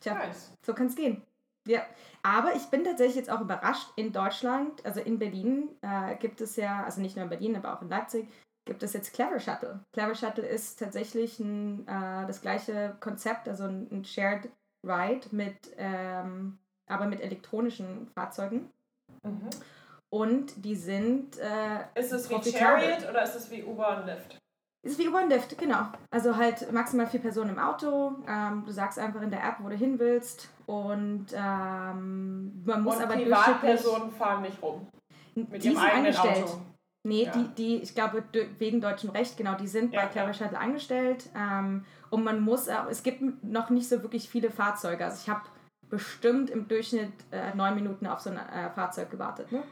Tja, 0.00 0.14
nice. 0.14 0.56
so 0.62 0.74
kann 0.74 0.86
es 0.86 0.96
gehen. 0.96 1.22
Ja, 1.66 1.84
aber 2.22 2.56
ich 2.56 2.64
bin 2.66 2.82
tatsächlich 2.84 3.16
jetzt 3.16 3.30
auch 3.30 3.40
überrascht. 3.40 3.88
In 3.94 4.12
Deutschland, 4.12 4.84
also 4.84 5.00
in 5.00 5.18
Berlin, 5.18 5.68
äh, 5.82 6.16
gibt 6.16 6.40
es 6.40 6.56
ja, 6.56 6.82
also 6.82 7.00
nicht 7.00 7.14
nur 7.14 7.24
in 7.24 7.30
Berlin, 7.30 7.54
aber 7.54 7.76
auch 7.76 7.82
in 7.82 7.88
Leipzig, 7.88 8.28
gibt 8.70 8.84
es 8.84 8.92
jetzt 8.92 9.12
Clever 9.12 9.40
Shuttle. 9.40 9.80
Clever 9.92 10.14
Shuttle 10.14 10.46
ist 10.46 10.78
tatsächlich 10.78 11.40
ein, 11.40 11.88
äh, 11.88 12.24
das 12.28 12.40
gleiche 12.40 12.96
Konzept, 13.00 13.48
also 13.48 13.64
ein, 13.64 13.88
ein 13.90 14.04
Shared 14.04 14.48
Ride 14.86 15.26
mit, 15.32 15.56
ähm, 15.76 16.56
aber 16.86 17.06
mit 17.06 17.20
elektronischen 17.20 18.06
Fahrzeugen. 18.14 18.70
Mhm. 19.24 19.50
Und 20.08 20.64
die 20.64 20.76
sind. 20.76 21.36
Äh, 21.38 21.98
ist 21.98 22.12
es 22.12 22.30
wie 22.30 22.52
Chariot 22.52 23.10
oder 23.10 23.24
ist 23.24 23.34
es 23.34 23.50
wie 23.50 23.64
Uber 23.64 23.98
und 23.98 24.06
Lyft? 24.06 24.38
Ist 24.86 25.00
wie 25.00 25.08
Uber 25.08 25.24
und 25.24 25.30
Lyft, 25.30 25.58
genau. 25.58 25.86
Also 26.12 26.36
halt 26.36 26.70
maximal 26.72 27.08
vier 27.08 27.20
Personen 27.20 27.50
im 27.50 27.58
Auto. 27.58 28.22
Ähm, 28.28 28.62
du 28.64 28.70
sagst 28.70 29.00
einfach 29.00 29.20
in 29.20 29.30
der 29.30 29.42
App, 29.42 29.56
wo 29.58 29.68
du 29.68 29.74
hin 29.74 29.98
willst. 29.98 30.48
Und 30.66 31.26
ähm, 31.34 32.62
man 32.64 32.82
muss 32.84 32.98
und 32.98 33.02
aber 33.02 33.14
Privatpersonen 33.14 34.12
fahren 34.12 34.42
nicht 34.42 34.62
rum. 34.62 34.86
Mit 35.34 35.64
die 35.64 35.70
ihrem 35.70 35.78
eigenen 35.78 36.06
angestellt. 36.06 36.44
Auto. 36.44 36.60
Nee, 37.02 37.24
ja. 37.24 37.32
die, 37.32 37.48
die, 37.54 37.76
ich 37.76 37.94
glaube, 37.94 38.22
wegen 38.58 38.80
deutschem 38.80 39.10
Recht, 39.10 39.36
genau, 39.36 39.54
die 39.54 39.68
sind 39.68 39.94
ja, 39.94 40.02
bei 40.02 40.08
Clever 40.08 40.34
Shuttle 40.34 40.58
angestellt. 40.58 41.30
Ähm, 41.34 41.84
und 42.10 42.24
man 42.24 42.40
muss, 42.40 42.68
es 42.68 43.02
gibt 43.02 43.22
noch 43.42 43.70
nicht 43.70 43.88
so 43.88 44.02
wirklich 44.02 44.28
viele 44.28 44.50
Fahrzeuge. 44.50 45.04
Also 45.04 45.18
ich 45.22 45.28
habe 45.28 45.42
bestimmt 45.88 46.50
im 46.50 46.68
Durchschnitt 46.68 47.12
äh, 47.30 47.54
neun 47.54 47.74
Minuten 47.74 48.06
auf 48.06 48.20
so 48.20 48.30
ein 48.30 48.36
äh, 48.36 48.70
Fahrzeug 48.70 49.10
gewartet. 49.10 49.50
Ne? 49.50 49.62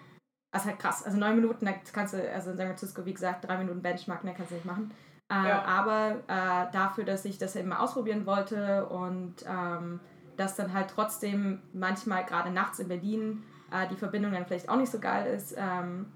Das 0.53 0.63
ist 0.63 0.69
halt 0.69 0.79
krass. 0.79 1.05
Also 1.05 1.19
neun 1.19 1.37
Minuten, 1.37 1.67
da 1.67 1.73
kannst 1.93 2.15
du, 2.15 2.33
also 2.33 2.51
in 2.51 2.57
San 2.57 2.67
Francisco, 2.67 3.05
wie 3.05 3.13
gesagt, 3.13 3.47
drei 3.47 3.59
Minuten 3.59 3.83
Benchmark, 3.83 4.23
da 4.25 4.33
kannst 4.33 4.51
du 4.51 4.55
nicht 4.55 4.67
machen. 4.67 4.93
Äh, 5.31 5.49
ja. 5.49 5.63
Aber 5.65 6.17
äh, 6.27 6.73
dafür, 6.73 7.05
dass 7.05 7.27
ich 7.27 7.37
das 7.37 7.55
eben 7.57 7.69
mal 7.69 7.81
ausprobieren 7.81 8.25
wollte 8.25 8.87
und 8.87 9.35
ähm, 9.47 10.01
dass 10.39 10.57
dann 10.57 10.73
halt 10.73 10.89
trotzdem 10.89 11.61
manchmal 11.75 12.25
gerade 12.25 12.51
nachts 12.51 12.79
in 12.79 12.89
Berlin 12.89 13.43
äh, 13.71 13.87
die 13.89 13.97
Verbindung 13.97 14.33
dann 14.33 14.47
vielleicht 14.47 14.71
auch 14.71 14.77
nicht 14.77 14.91
so 14.91 14.99
geil 14.99 15.35
ist, 15.35 15.55
ähm, 15.59 16.07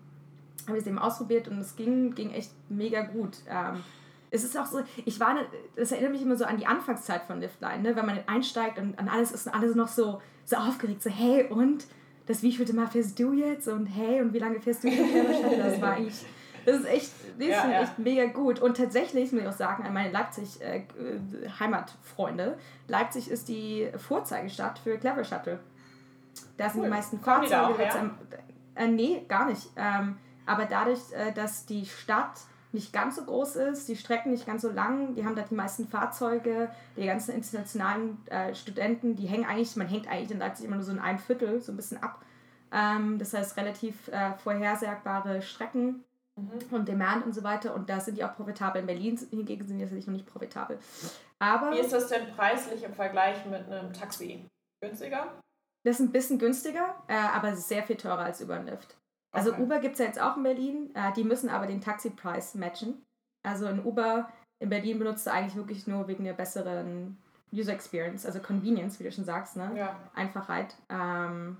habe 0.67 0.79
ich 0.79 0.83
es 0.83 0.89
eben 0.89 0.99
ausprobiert 0.99 1.49
und 1.49 1.59
es 1.59 1.77
ging, 1.77 2.15
ging 2.15 2.31
echt 2.31 2.51
mega 2.69 3.03
gut. 3.03 3.39
Ähm, 3.49 3.83
es 4.31 4.45
ist 4.45 4.59
auch 4.59 4.67
so, 4.67 4.81
ich 5.05 5.21
war, 5.21 5.37
das 5.77 5.93
erinnert 5.93 6.13
mich 6.13 6.23
immer 6.23 6.37
so 6.37 6.45
an 6.45 6.57
die 6.57 6.67
Anfangszeit 6.67 7.25
von 7.25 7.41
Liftline, 7.41 7.83
ne? 7.83 7.95
wenn 7.95 8.07
man 8.07 8.19
einsteigt 8.27 8.79
und 8.79 8.99
an 8.99 9.09
alles 9.09 9.33
ist 9.33 9.53
alles 9.53 9.75
noch 9.75 9.89
so, 9.89 10.23
so 10.47 10.57
aufgeregt, 10.57 11.03
so 11.03 11.11
hey 11.11 11.47
und 11.49 11.87
das 12.27 12.43
wievielte 12.43 12.75
Mal 12.75 12.87
fährst 12.87 13.19
du 13.19 13.33
jetzt 13.33 13.69
und 13.69 13.87
hey 13.87 14.23
und 14.23 14.33
wie 14.33 14.39
lange 14.39 14.61
fährst 14.61 14.85
du 14.85 14.89
jetzt 14.89 15.01
Das 15.59 15.83
war 15.83 15.93
eigentlich, 15.93 16.25
das 16.65 16.81
ist 16.81 16.87
echt, 16.87 17.13
das 17.39 17.49
ja, 17.49 17.69
ja. 17.69 17.83
echt 17.83 17.99
mega 17.99 18.25
gut. 18.27 18.61
Und 18.61 18.77
tatsächlich 18.77 19.33
muss 19.33 19.43
ich 19.43 19.49
auch 19.49 19.53
sagen, 19.53 19.85
an 19.85 19.93
meine 19.93 20.13
Leipzig-Heimatfreunde, 20.13 22.45
äh, 22.45 22.57
Leipzig 22.91 23.29
ist 23.31 23.49
die 23.49 23.89
Vorzeigestadt 23.97 24.79
für 24.79 24.97
Clever 24.99 25.25
Shuttle. 25.25 25.59
Da 26.57 26.71
sind 26.71 26.81
cool. 26.81 26.87
die 26.87 26.91
meisten 26.91 27.21
Fahrzeuge. 27.21 27.67
Auch, 27.67 27.79
ja? 27.79 28.11
äh, 28.77 28.89
nee, 28.89 29.23
gar 29.29 29.45
nicht. 29.47 29.69
Ähm, 29.77 30.17
aber 30.47 30.65
dadurch, 30.65 31.01
äh, 31.13 31.33
dass 31.33 31.67
die 31.67 31.87
Stadt 31.87 32.41
nicht 32.73 32.93
ganz 32.93 33.17
so 33.17 33.25
groß 33.25 33.57
ist, 33.57 33.89
die 33.89 33.97
Strecken 33.97 34.31
nicht 34.31 34.47
ganz 34.47 34.63
so 34.63 34.71
lang, 34.71 35.15
die 35.15 35.25
haben 35.25 35.37
da 35.37 35.43
die 35.43 35.55
meisten 35.55 35.87
Fahrzeuge, 35.87 36.71
die 36.97 37.07
ganzen 37.07 37.35
internationalen 37.35 38.19
äh, 38.29 38.55
Studenten, 38.55 39.15
die 39.15 39.27
hängen 39.27 39.45
eigentlich, 39.45 39.77
man 39.77 39.89
hängt 39.89 40.09
eigentlich 40.09 40.31
in 40.31 40.39
Leipzig 40.39 40.67
immer 40.67 40.77
nur 40.77 40.85
so 40.85 40.93
in 40.93 40.99
einem 40.99 41.19
Viertel, 41.19 41.61
so 41.61 41.73
ein 41.73 41.77
bisschen 41.77 42.03
ab. 42.03 42.23
Ähm, 42.73 43.19
das 43.19 43.35
heißt 43.35 43.57
relativ 43.59 44.09
äh, 44.09 44.33
vorhersagbare 44.43 45.43
Strecken 45.43 46.05
mhm. 46.37 46.61
und 46.71 46.89
Demand 46.89 47.27
und 47.27 47.35
so 47.35 47.45
weiter 47.45 47.75
und 47.75 47.91
da 47.91 48.01
sind 48.01 48.17
die 48.17 48.25
auch 48.25 48.35
profitabel. 48.35 48.81
In 48.81 48.87
Berlin 48.87 49.19
hingegen 49.31 49.67
sind 49.67 49.79
die 49.79 49.85
natürlich 49.85 50.07
noch 50.07 50.15
nicht 50.15 50.27
profitabel. 50.27 50.79
Aber, 51.39 51.73
Wie 51.73 51.81
ist 51.81 51.93
das 51.93 52.09
denn 52.09 52.33
preislich 52.35 52.83
im 52.83 52.95
Vergleich 52.95 53.45
mit 53.47 53.71
einem 53.71 53.93
Taxi? 53.93 54.47
Günstiger? 54.81 55.27
Das 55.85 55.99
ist 55.99 56.07
ein 56.07 56.13
bisschen 56.13 56.39
günstiger, 56.39 56.95
äh, 57.09 57.15
aber 57.15 57.57
sehr 57.57 57.83
viel 57.83 57.97
teurer 57.97 58.21
als 58.21 58.41
über 58.41 58.55
ein 58.55 58.67
Lift. 58.67 58.97
Also 59.35 59.53
okay. 59.53 59.63
Uber 59.63 59.79
gibt 59.81 59.95
es 59.95 59.99
ja 59.99 60.07
jetzt 60.07 60.21
auch 60.21 60.37
in 60.37 60.43
Berlin, 60.43 60.95
äh, 60.95 61.13
die 61.15 61.25
müssen 61.25 61.49
aber 61.49 61.67
den 61.67 61.81
Taxipreis 61.81 62.55
matchen. 62.55 63.03
Also 63.43 63.67
in 63.67 63.85
Uber 63.85 64.29
in 64.61 64.69
Berlin 64.69 64.99
benutzt 64.99 65.27
du 65.27 65.33
eigentlich 65.33 65.57
wirklich 65.57 65.87
nur 65.87 66.07
wegen 66.07 66.25
der 66.25 66.35
besseren 66.35 67.19
User 67.53 67.73
Experience, 67.73 68.25
also 68.25 68.41
Convenience, 68.41 68.99
wie 69.01 69.05
du 69.05 69.13
schon 69.13 69.25
sagst, 69.25 69.57
ne? 69.57 69.73
Ja. 69.75 69.97
Einfachheit. 70.15 70.77
Ähm, 70.89 71.59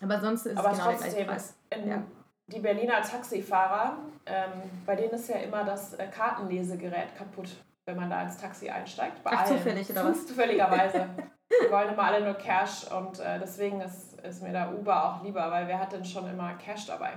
aber 0.00 0.20
sonst 0.20 0.46
ist 0.46 0.56
aber 0.56 0.70
es 0.70 0.78
genau 0.78 0.90
trotzdem, 0.90 1.14
der 1.14 1.24
gleiche 1.24 1.30
Preis. 1.30 1.54
Ja. 1.86 2.02
Die 2.48 2.60
Berliner 2.60 3.02
Taxifahrer, 3.02 3.98
ähm, 4.24 4.52
bei 4.84 4.96
denen 4.96 5.10
ist 5.10 5.28
ja 5.28 5.36
immer 5.36 5.64
das 5.64 5.94
äh, 5.94 6.06
Kartenlesegerät 6.06 7.16
kaputt, 7.16 7.56
wenn 7.86 7.96
man 7.96 8.10
da 8.10 8.22
ins 8.22 8.36
Taxi 8.36 8.68
einsteigt. 8.68 9.22
Bei 9.22 9.30
Ach, 9.32 9.44
allen. 9.44 9.58
zufällig, 9.58 9.90
oder 9.90 10.04
was? 10.04 10.26
Zufälligerweise. 10.26 11.08
Die 11.66 11.70
wollen 11.70 11.92
immer 11.92 12.02
alle 12.02 12.24
nur 12.24 12.34
Cash 12.34 12.90
und 12.90 13.20
äh, 13.20 13.38
deswegen 13.38 13.80
ist, 13.80 14.20
ist 14.20 14.42
mir 14.42 14.52
da 14.52 14.72
Uber 14.72 15.04
auch 15.04 15.22
lieber, 15.22 15.48
weil 15.50 15.68
wer 15.68 15.78
hat 15.78 15.92
denn 15.92 16.04
schon 16.04 16.28
immer 16.28 16.54
Cash 16.54 16.86
dabei? 16.86 17.12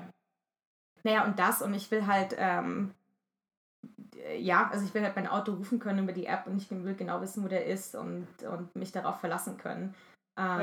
Naja, 1.04 1.24
und 1.24 1.40
das 1.40 1.64
und 1.64 1.74
ich 1.74 1.90
will 1.90 2.06
halt, 2.06 2.36
ähm, 2.38 2.94
ja, 4.38 4.70
also 4.72 4.86
ich 4.86 4.94
will 4.94 5.04
halt 5.04 5.16
mein 5.16 5.28
Auto 5.28 5.54
rufen 5.54 5.80
können 5.80 6.04
über 6.04 6.14
die 6.14 6.28
App 6.28 6.46
und 6.46 6.58
ich 6.58 6.70
will 6.70 6.96
genau 6.96 7.22
wissen, 7.22 7.44
wo 7.44 7.48
der 7.48 7.66
ist 7.66 7.96
und, 7.96 8.28
und 8.44 8.76
mich 8.76 8.92
darauf 8.92 9.20
verlassen 9.20 9.58
können. 9.58 9.96
Ähm, 10.38 10.62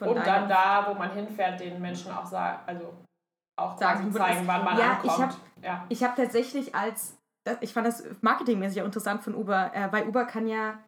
ja. 0.00 0.06
und 0.06 0.26
dann 0.26 0.48
da, 0.48 0.86
wo 0.88 0.94
man 0.94 1.10
hinfährt, 1.10 1.58
den 1.58 1.80
Menschen 1.80 2.12
auch 2.12 2.26
sagen, 2.26 2.60
also 2.66 2.94
auch 3.56 3.76
sagen, 3.76 4.12
zeigen, 4.12 4.46
wann 4.46 4.64
man 4.64 4.78
ja, 4.78 4.92
ankommt. 4.92 5.04
Ich 5.04 5.22
hab, 5.22 5.36
ja, 5.62 5.86
ich 5.88 6.04
habe 6.04 6.14
tatsächlich 6.16 6.74
als, 6.74 7.16
ich 7.60 7.72
fand 7.72 7.86
das 7.86 8.04
marketingmäßig 8.20 8.82
auch 8.82 8.86
interessant 8.86 9.22
von 9.22 9.34
Uber, 9.34 9.72
äh, 9.74 9.92
weil 9.92 10.08
Uber 10.08 10.24
kann 10.24 10.46
ja 10.46 10.78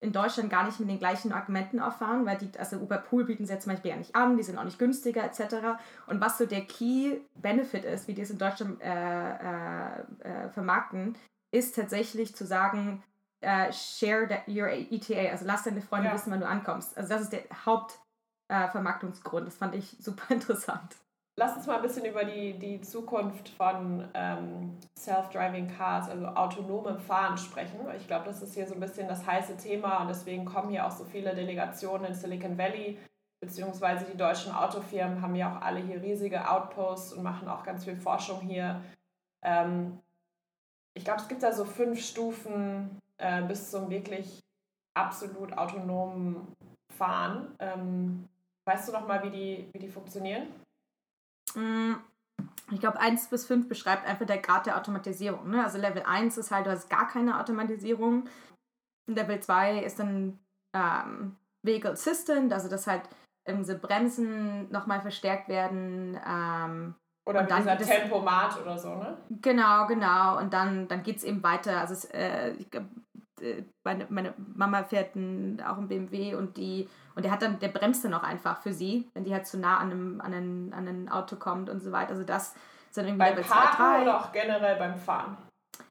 in 0.00 0.12
Deutschland 0.12 0.50
gar 0.50 0.64
nicht 0.64 0.78
mit 0.78 0.90
den 0.90 0.98
gleichen 0.98 1.32
Argumenten 1.32 1.80
auffahren, 1.80 2.26
weil 2.26 2.36
die, 2.36 2.50
also 2.58 2.76
Uber 2.76 2.98
Pool 2.98 3.24
bieten 3.24 3.46
sie 3.46 3.52
jetzt 3.52 3.64
zum 3.64 3.72
Beispiel 3.72 3.90
ja 3.90 3.96
nicht 3.96 4.14
an, 4.14 4.36
die 4.36 4.42
sind 4.42 4.58
auch 4.58 4.64
nicht 4.64 4.78
günstiger 4.78 5.24
etc. 5.24 5.80
Und 6.06 6.20
was 6.20 6.38
so 6.38 6.46
der 6.46 6.62
Key 6.62 7.18
Benefit 7.34 7.84
ist, 7.84 8.06
wie 8.06 8.14
die 8.14 8.22
es 8.22 8.30
in 8.30 8.38
Deutschland 8.38 8.80
äh, 8.82 9.30
äh, 9.30 10.00
äh, 10.20 10.48
vermarkten, 10.50 11.16
ist 11.50 11.74
tatsächlich 11.74 12.36
zu 12.36 12.44
sagen, 12.44 13.02
uh, 13.42 13.72
share 13.72 14.42
your 14.46 14.68
ETA, 14.68 15.30
also 15.30 15.46
lass 15.46 15.62
deine 15.62 15.80
Freunde 15.80 16.08
ja. 16.08 16.14
wissen, 16.14 16.30
wann 16.30 16.40
du 16.40 16.46
ankommst. 16.46 16.96
Also 16.96 17.08
das 17.08 17.22
ist 17.22 17.32
der 17.32 17.44
Hauptvermarktungsgrund. 17.64 19.42
Äh, 19.42 19.46
das 19.46 19.56
fand 19.56 19.74
ich 19.74 19.96
super 19.98 20.24
interessant. 20.34 20.96
Lass 21.38 21.54
uns 21.54 21.66
mal 21.66 21.76
ein 21.76 21.82
bisschen 21.82 22.06
über 22.06 22.24
die, 22.24 22.58
die 22.58 22.80
Zukunft 22.80 23.50
von 23.50 24.08
ähm, 24.14 24.78
Self-Driving 24.98 25.68
Cars, 25.68 26.08
also 26.08 26.26
autonomem 26.28 26.98
Fahren 26.98 27.36
sprechen. 27.36 27.78
Ich 27.98 28.06
glaube, 28.06 28.24
das 28.24 28.40
ist 28.40 28.54
hier 28.54 28.66
so 28.66 28.72
ein 28.72 28.80
bisschen 28.80 29.06
das 29.06 29.26
heiße 29.26 29.58
Thema 29.58 30.00
und 30.00 30.08
deswegen 30.08 30.46
kommen 30.46 30.70
hier 30.70 30.86
auch 30.86 30.90
so 30.90 31.04
viele 31.04 31.34
Delegationen 31.34 32.06
in 32.06 32.14
Silicon 32.14 32.56
Valley, 32.56 32.98
beziehungsweise 33.42 34.06
die 34.06 34.16
deutschen 34.16 34.50
Autofirmen 34.50 35.20
haben 35.20 35.34
ja 35.34 35.54
auch 35.54 35.60
alle 35.60 35.80
hier 35.80 36.00
riesige 36.00 36.48
Outposts 36.48 37.12
und 37.12 37.22
machen 37.22 37.48
auch 37.48 37.64
ganz 37.64 37.84
viel 37.84 37.96
Forschung 37.96 38.40
hier. 38.40 38.82
Ähm, 39.44 40.00
ich 40.94 41.04
glaube, 41.04 41.20
es 41.20 41.28
gibt 41.28 41.42
da 41.42 41.52
so 41.52 41.66
fünf 41.66 42.00
Stufen 42.02 42.98
äh, 43.18 43.42
bis 43.42 43.70
zum 43.70 43.90
wirklich 43.90 44.40
absolut 44.96 45.52
autonomen 45.52 46.50
Fahren. 46.96 47.54
Ähm, 47.58 48.26
weißt 48.64 48.88
du 48.88 48.92
noch 48.92 49.06
mal, 49.06 49.22
wie 49.22 49.30
die, 49.30 49.68
wie 49.74 49.78
die 49.80 49.88
funktionieren? 49.88 50.46
Mm, 51.54 51.94
ich 52.72 52.80
glaube, 52.80 53.00
1 53.00 53.28
bis 53.28 53.46
5 53.46 53.68
beschreibt 53.68 54.06
einfach 54.06 54.26
der 54.26 54.38
Grad 54.38 54.66
der 54.66 54.76
Automatisierung. 54.76 55.50
Ne? 55.50 55.62
Also 55.62 55.78
Level 55.78 56.02
1 56.02 56.36
ist 56.36 56.50
halt, 56.50 56.66
du 56.66 56.70
hast 56.70 56.90
gar 56.90 57.06
keine 57.08 57.38
Automatisierung. 57.40 58.28
Level 59.08 59.40
2 59.40 59.84
ist 59.84 60.00
dann 60.00 60.38
ähm, 60.74 61.36
Vehicle 61.62 61.92
Assistant, 61.92 62.52
also 62.52 62.68
dass 62.68 62.86
halt 62.86 63.02
unsere 63.46 63.78
Bremsen 63.78 64.70
nochmal 64.70 65.00
verstärkt 65.00 65.48
werden. 65.48 66.18
Ähm, 66.26 66.94
oder 67.28 67.40
und 67.40 67.50
dann 67.50 67.62
dieser 67.62 67.78
Tempomat 67.78 68.60
oder 68.60 68.78
so, 68.78 68.94
ne? 68.94 69.16
Genau, 69.42 69.86
genau. 69.86 70.38
Und 70.38 70.52
dann, 70.52 70.86
dann 70.88 71.02
geht 71.02 71.16
es 71.16 71.24
eben 71.24 71.42
weiter. 71.42 71.80
Also 71.80 71.94
es, 71.94 72.04
äh, 72.06 72.54
meine, 73.84 74.06
meine 74.08 74.34
Mama 74.54 74.84
fährt 74.84 75.14
ein, 75.16 75.62
auch 75.62 75.78
ein 75.78 75.88
BMW 75.88 76.34
und 76.34 76.56
die 76.56 76.88
und 77.14 77.24
der 77.24 77.32
hat 77.32 77.42
dann, 77.42 77.58
der 77.58 77.68
bremst 77.68 78.04
dann 78.04 78.14
auch 78.14 78.22
einfach 78.22 78.60
für 78.60 78.72
sie, 78.72 79.08
wenn 79.14 79.24
die 79.24 79.32
halt 79.32 79.46
zu 79.46 79.58
nah 79.58 79.78
an 79.78 79.90
einem, 79.90 80.20
an 80.20 80.32
ein, 80.34 80.72
an 80.74 80.86
ein 80.86 81.08
Auto 81.08 81.36
kommt 81.36 81.70
und 81.70 81.80
so 81.80 81.92
weiter. 81.92 82.10
Also 82.10 82.24
das 82.24 82.54
ist 82.88 82.96
dann 82.96 83.06
irgendwie 83.06 83.34
beim 83.34 83.44
Parken 83.44 83.76
2, 83.76 84.02
oder 84.02 84.20
auch 84.20 84.32
generell 84.32 84.76
beim 84.76 84.96
Fahren? 84.96 85.36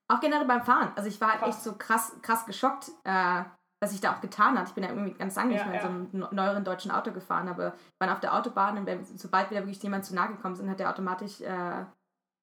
Auch 0.07 0.19
generell 0.19 0.45
beim 0.45 0.63
Fahren. 0.63 0.91
Also 0.95 1.09
ich 1.09 1.19
war 1.19 1.33
halt 1.33 1.43
echt 1.43 1.61
so 1.61 1.73
krass, 1.73 2.15
krass 2.21 2.45
geschockt, 2.45 2.91
äh, 3.03 3.43
was 3.81 3.91
sich 3.91 4.01
da 4.01 4.13
auch 4.13 4.21
getan 4.21 4.57
hat. 4.57 4.67
Ich 4.67 4.73
bin 4.73 4.83
ja 4.83 4.89
irgendwie 4.89 5.13
ganz 5.13 5.35
lange 5.35 5.53
nicht 5.53 5.65
mehr 5.65 5.75
in 5.75 5.81
so 5.81 5.87
einem 5.87 6.27
neueren 6.35 6.63
deutschen 6.63 6.91
Auto 6.91 7.11
gefahren, 7.11 7.47
aber 7.47 7.73
wir 7.73 7.73
waren 7.99 8.09
auf 8.09 8.19
der 8.19 8.33
Autobahn 8.35 8.77
und 8.77 8.85
wenn, 8.85 9.03
sobald 9.03 9.49
wir 9.51 9.59
wirklich 9.59 9.81
jemand 9.81 10.05
zu 10.05 10.15
nahe 10.15 10.29
gekommen 10.29 10.55
sind, 10.55 10.69
hat 10.69 10.79
der 10.79 10.89
automatisch 10.89 11.41
äh, 11.41 11.81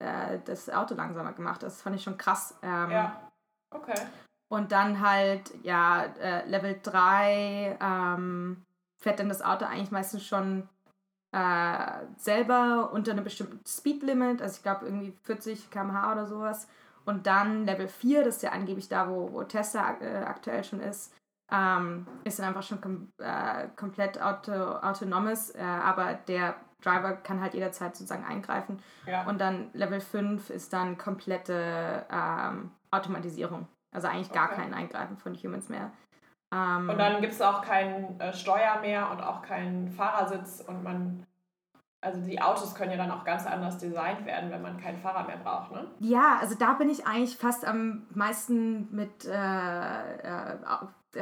äh, 0.02 0.40
das 0.44 0.68
Auto 0.68 0.94
langsamer 0.94 1.32
gemacht. 1.32 1.62
Das 1.62 1.80
fand 1.82 1.96
ich 1.96 2.02
schon 2.02 2.18
krass. 2.18 2.58
Ähm, 2.62 2.90
Ja. 2.90 3.30
Okay. 3.70 3.94
Und 4.52 4.70
dann 4.70 5.00
halt, 5.00 5.50
ja, 5.62 6.04
äh, 6.20 6.46
Level 6.46 6.78
3 6.82 7.78
ähm, 7.80 8.62
fährt 8.98 9.18
dann 9.18 9.30
das 9.30 9.40
Auto 9.40 9.64
eigentlich 9.64 9.90
meistens 9.90 10.26
schon 10.26 10.68
äh, 11.34 12.04
selber 12.18 12.90
unter 12.92 13.12
einem 13.12 13.24
bestimmten 13.24 13.64
Speedlimit, 13.66 14.42
also 14.42 14.56
ich 14.56 14.62
glaube 14.62 14.84
irgendwie 14.84 15.14
40 15.22 15.70
km/h 15.70 16.12
oder 16.12 16.26
sowas. 16.26 16.68
Und 17.06 17.26
dann 17.26 17.64
Level 17.64 17.88
4, 17.88 18.24
das 18.24 18.36
ist 18.36 18.42
ja 18.42 18.50
angeblich 18.50 18.90
da, 18.90 19.08
wo, 19.08 19.32
wo 19.32 19.42
Tesla 19.44 19.96
äh, 20.02 20.22
aktuell 20.22 20.62
schon 20.64 20.80
ist, 20.80 21.14
ähm, 21.50 22.06
ist 22.24 22.38
dann 22.38 22.48
einfach 22.48 22.62
schon 22.62 22.82
kom 22.82 23.10
äh, 23.20 23.68
komplett 23.74 24.20
auto 24.20 24.52
autonomes, 24.52 25.54
äh, 25.54 25.62
aber 25.62 26.12
der 26.28 26.56
Driver 26.82 27.12
kann 27.12 27.40
halt 27.40 27.54
jederzeit 27.54 27.96
sozusagen 27.96 28.26
eingreifen. 28.26 28.82
Ja. 29.06 29.26
Und 29.26 29.40
dann 29.40 29.70
Level 29.72 30.02
5 30.02 30.50
ist 30.50 30.74
dann 30.74 30.98
komplette 30.98 32.04
ähm, 32.10 32.70
Automatisierung. 32.90 33.66
Also 33.92 34.08
eigentlich 34.08 34.32
gar 34.32 34.46
Okay. 34.50 34.62
kein 34.62 34.74
Eingreifen 34.74 35.16
von 35.18 35.34
Humans 35.34 35.68
mehr. 35.68 35.90
Ähm, 36.52 36.88
Und 36.88 36.98
dann 36.98 37.20
gibt 37.20 37.32
es 37.32 37.40
auch 37.42 37.62
kein 37.62 38.18
äh, 38.20 38.32
Steuer 38.32 38.80
mehr 38.80 39.10
und 39.10 39.20
auch 39.22 39.42
keinen 39.42 39.88
Fahrersitz 39.90 40.62
und 40.66 40.82
man, 40.82 41.26
also 42.02 42.20
die 42.20 42.40
Autos 42.42 42.74
können 42.74 42.90
ja 42.90 42.96
dann 42.96 43.10
auch 43.10 43.24
ganz 43.24 43.46
anders 43.46 43.78
designt 43.78 44.24
werden, 44.26 44.50
wenn 44.50 44.62
man 44.62 44.76
keinen 44.78 44.98
Fahrer 44.98 45.24
mehr 45.26 45.38
braucht, 45.38 45.72
ne? 45.72 45.86
ja, 46.00 46.38
also 46.40 46.54
da 46.54 46.74
bin 46.74 46.88
ich 46.90 47.06
eigentlich 47.06 47.36
fast 47.36 47.66
am 47.66 48.06
meisten 48.14 48.94
mit, 48.94 49.24
äh, 49.24 49.32
äh, 49.32 50.56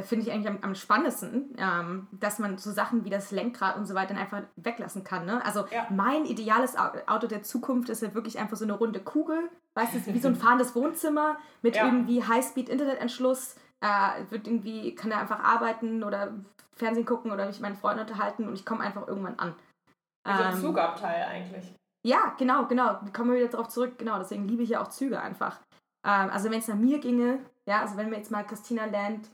finde 0.02 0.25
ich 0.26 0.32
eigentlich 0.32 0.49
am, 0.49 0.59
am 0.62 0.75
spannendsten, 0.75 1.54
ähm, 1.59 2.06
dass 2.12 2.38
man 2.38 2.59
so 2.59 2.70
Sachen 2.70 3.04
wie 3.04 3.11
das 3.11 3.30
Lenkrad 3.32 3.76
und 3.76 3.87
so 3.87 3.94
weiter 3.94 4.14
dann 4.14 4.23
einfach 4.23 4.42
weglassen 4.56 5.02
kann. 5.04 5.26
Ne? 5.26 5.44
Also 5.44 5.66
Ja. 5.70 5.87
mein 5.90 6.25
ideales 6.26 6.76
Au- 6.78 6.92
Auto 7.06 7.26
der 7.26 7.42
Zukunft 7.42 7.88
ist 7.88 8.02
ja 8.02 8.14
wirklich 8.14 8.38
einfach 8.38 8.56
so 8.56 8.64
eine 8.64 8.75
runde 8.75 9.00
Kugel, 9.00 9.50
weißt 9.75 9.94
du, 9.94 10.06
wie 10.14 10.18
so 10.20 10.28
ein 10.28 10.37
fahrendes 10.37 10.75
Wohnzimmer 10.75 11.38
mit 11.62 11.76
Ja. 11.76 11.87
irgendwie 11.87 12.23
High-Speed-Internetanschluss. 12.75 13.56
Äh, 13.82 14.30
wird 14.30 14.47
irgendwie, 14.47 14.94
kann 14.94 15.11
er 15.11 15.20
einfach 15.20 15.40
arbeiten 15.42 16.04
oder 16.04 16.35
Fernsehen 16.76 17.06
gucken 17.06 17.32
oder 17.32 17.47
mich 17.47 17.56
mit 17.56 17.62
meinen 17.62 17.76
Freunden 17.76 18.00
unterhalten 18.00 18.47
und 18.47 18.54
ich 18.54 18.66
komme 18.66 18.82
einfach 18.82 19.09
irgendwann 19.09 19.38
an. 19.38 19.54
Wie 20.26 20.37
so 20.37 20.42
ein 20.42 20.52
Ähm, 20.54 20.61
Zugabteil 20.61 21.25
eigentlich. 21.25 21.75
ja, 22.06 22.35
genau, 22.38 22.66
genau. 22.66 23.00
Kommen 23.14 23.30
wir 23.32 23.38
wieder 23.40 23.49
darauf 23.49 23.68
zurück. 23.68 23.99
Genau, 23.99 24.18
deswegen 24.18 24.47
liebe 24.47 24.62
ich 24.62 24.68
ja 24.70 24.82
auch 24.82 24.88
Züge 24.88 25.18
einfach. 25.20 25.61
Ähm, 26.06 26.28
also 26.30 26.50
wenn 26.50 26.59
es 26.59 26.68
nach 26.68 26.76
mir 26.76 26.99
ginge, 27.00 27.38
ja, 27.66 27.80
also 27.80 27.97
wenn 27.97 28.11
wir 28.11 28.18
jetzt 28.18 28.30
mal 28.30 28.44
Christina 28.44 28.85
Land 28.85 29.28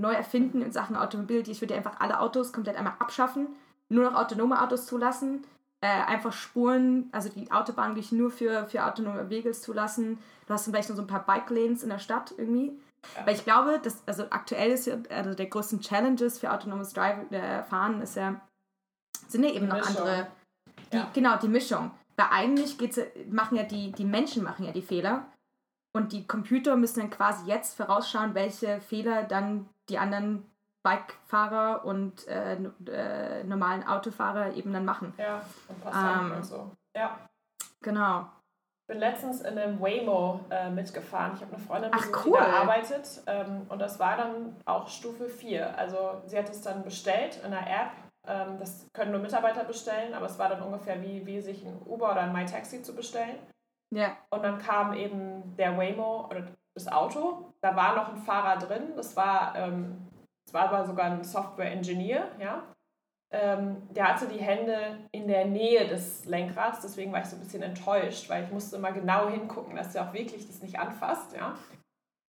neu 0.00 0.12
erfinden 0.12 0.62
in 0.62 0.72
Sachen 0.72 0.96
Automobility, 0.96 1.50
ich 1.50 1.60
würde 1.60 1.74
einfach 1.74 2.00
alle 2.00 2.20
Autos 2.20 2.52
komplett 2.52 2.76
einmal 2.76 2.94
abschaffen, 2.98 3.48
nur 3.88 4.10
noch 4.10 4.14
autonome 4.18 4.60
Autos 4.60 4.86
zulassen, 4.86 5.44
äh, 5.80 5.86
einfach 5.86 6.32
Spuren, 6.32 7.08
also 7.12 7.28
die 7.28 7.50
Autobahn 7.50 7.90
wirklich 7.90 8.12
nur 8.12 8.30
für, 8.30 8.66
für 8.68 8.84
autonome 8.84 9.28
Wege 9.30 9.52
zulassen. 9.52 10.18
Du 10.46 10.54
hast 10.54 10.64
vielleicht 10.64 10.88
noch 10.88 10.96
so 10.96 11.02
ein 11.02 11.08
paar 11.08 11.26
Bike-Lanes 11.26 11.82
in 11.82 11.90
der 11.90 11.98
Stadt 11.98 12.32
irgendwie. 12.36 12.72
Ja. 13.16 13.26
Weil 13.26 13.34
ich 13.34 13.44
glaube, 13.44 13.80
dass, 13.82 14.02
also 14.06 14.24
aktuell 14.30 14.70
ist 14.70 14.86
ja, 14.86 14.96
also 15.10 15.34
der 15.34 15.46
größten 15.46 15.80
Challenges 15.80 16.38
für 16.38 16.52
autonomes 16.52 16.92
Drive, 16.92 17.30
äh, 17.32 17.64
Fahren 17.64 18.00
ist 18.00 18.14
ja, 18.16 18.40
sind 19.28 19.42
ja 19.44 19.50
eben 19.50 19.66
Die 19.66 19.72
noch 19.72 19.78
Mischung. 19.78 19.96
andere, 19.96 20.26
die, 20.92 20.96
Ja. 20.96 21.10
genau, 21.12 21.36
die 21.36 21.48
Mischung. 21.48 21.90
Weil 22.16 22.26
eigentlich 22.30 22.78
geht's, 22.78 23.00
machen 23.30 23.56
ja 23.56 23.64
die, 23.64 23.90
die 23.92 24.04
Menschen 24.04 24.44
machen 24.44 24.64
ja 24.64 24.72
die 24.72 24.82
Fehler 24.82 25.26
und 25.96 26.12
die 26.12 26.26
Computer 26.26 26.76
müssen 26.76 27.00
dann 27.00 27.10
quasi 27.10 27.46
jetzt 27.46 27.76
vorausschauen, 27.76 28.34
welche 28.34 28.80
Fehler 28.80 29.24
dann 29.24 29.68
die 29.92 29.98
anderen 29.98 30.50
Bikefahrer 30.82 31.84
und 31.84 32.26
äh, 32.26 32.54
äh, 32.54 33.44
normalen 33.44 33.86
Autofahrer 33.86 34.54
eben 34.54 34.72
dann 34.72 34.84
machen. 34.84 35.14
Ja, 35.16 35.42
und 35.68 35.80
Passanten 35.84 36.30
Ähm. 36.30 36.36
und 36.36 36.44
so. 36.44 36.70
Ja. 36.96 37.18
Genau. 37.82 38.26
bin 38.88 38.98
letztens 38.98 39.40
in 39.40 39.56
einem 39.56 39.80
Waymo 39.80 40.40
äh, 40.50 40.68
mitgefahren. 40.70 41.32
Ich 41.34 41.40
habe 41.40 41.54
eine 41.54 41.62
Freundin, 41.64 41.90
Ach, 41.94 42.26
cool. 42.26 42.38
die 42.38 42.44
da 42.44 42.60
arbeitet. 42.60 43.22
Ähm, 43.26 43.66
und 43.68 43.78
das 43.78 43.98
war 43.98 44.16
dann 44.16 44.56
auch 44.64 44.88
Stufe 44.88 45.28
4. 45.28 45.78
Also 45.78 46.22
sie 46.26 46.36
hat 46.36 46.48
es 46.50 46.60
dann 46.62 46.82
bestellt 46.82 47.38
in 47.44 47.52
einer 47.52 47.66
App. 47.66 47.92
Ähm, 48.26 48.58
das 48.58 48.86
können 48.92 49.12
nur 49.12 49.20
Mitarbeiter 49.20 49.64
bestellen, 49.64 50.14
aber 50.14 50.26
es 50.26 50.38
war 50.38 50.48
dann 50.48 50.62
ungefähr 50.62 51.00
wie, 51.00 51.24
wie 51.26 51.40
sich 51.40 51.64
ein 51.64 51.80
Uber 51.86 52.10
oder 52.10 52.22
ein 52.22 52.32
MyTaxi 52.32 52.82
zu 52.82 52.94
bestellen. 52.94 53.38
Ja. 53.90 54.16
Und 54.30 54.42
dann 54.42 54.58
kam 54.58 54.94
eben 54.94 55.56
der 55.56 55.76
Waymo 55.76 56.26
oder 56.26 56.42
das 56.74 56.88
Auto. 56.88 57.52
Da 57.60 57.76
war 57.76 57.96
noch 57.96 58.08
ein 58.08 58.16
Fahrer 58.16 58.58
drin. 58.58 58.92
Das 58.96 59.16
war, 59.16 59.54
ähm, 59.56 60.08
das 60.46 60.54
war 60.54 60.68
aber 60.68 60.86
sogar 60.86 61.06
ein 61.06 61.24
Software-Engineer, 61.24 62.28
ja. 62.38 62.62
Ähm, 63.34 63.88
der 63.94 64.08
hatte 64.08 64.28
die 64.28 64.40
Hände 64.40 64.98
in 65.10 65.26
der 65.26 65.46
Nähe 65.46 65.88
des 65.88 66.26
Lenkrads, 66.26 66.82
deswegen 66.82 67.12
war 67.12 67.22
ich 67.22 67.28
so 67.28 67.36
ein 67.36 67.40
bisschen 67.40 67.62
enttäuscht, 67.62 68.28
weil 68.28 68.44
ich 68.44 68.50
musste 68.50 68.76
immer 68.76 68.92
genau 68.92 69.30
hingucken, 69.30 69.74
dass 69.74 69.94
er 69.94 70.06
auch 70.06 70.12
wirklich 70.12 70.46
das 70.46 70.60
nicht 70.60 70.78
anfasst, 70.78 71.34
ja. 71.34 71.56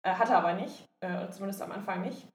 Äh, 0.05 0.13
hat 0.13 0.29
er 0.29 0.37
aber 0.37 0.53
nicht, 0.53 0.85
äh, 1.01 1.29
zumindest 1.29 1.61
am 1.61 1.73
Anfang 1.73 2.01
nicht. 2.01 2.27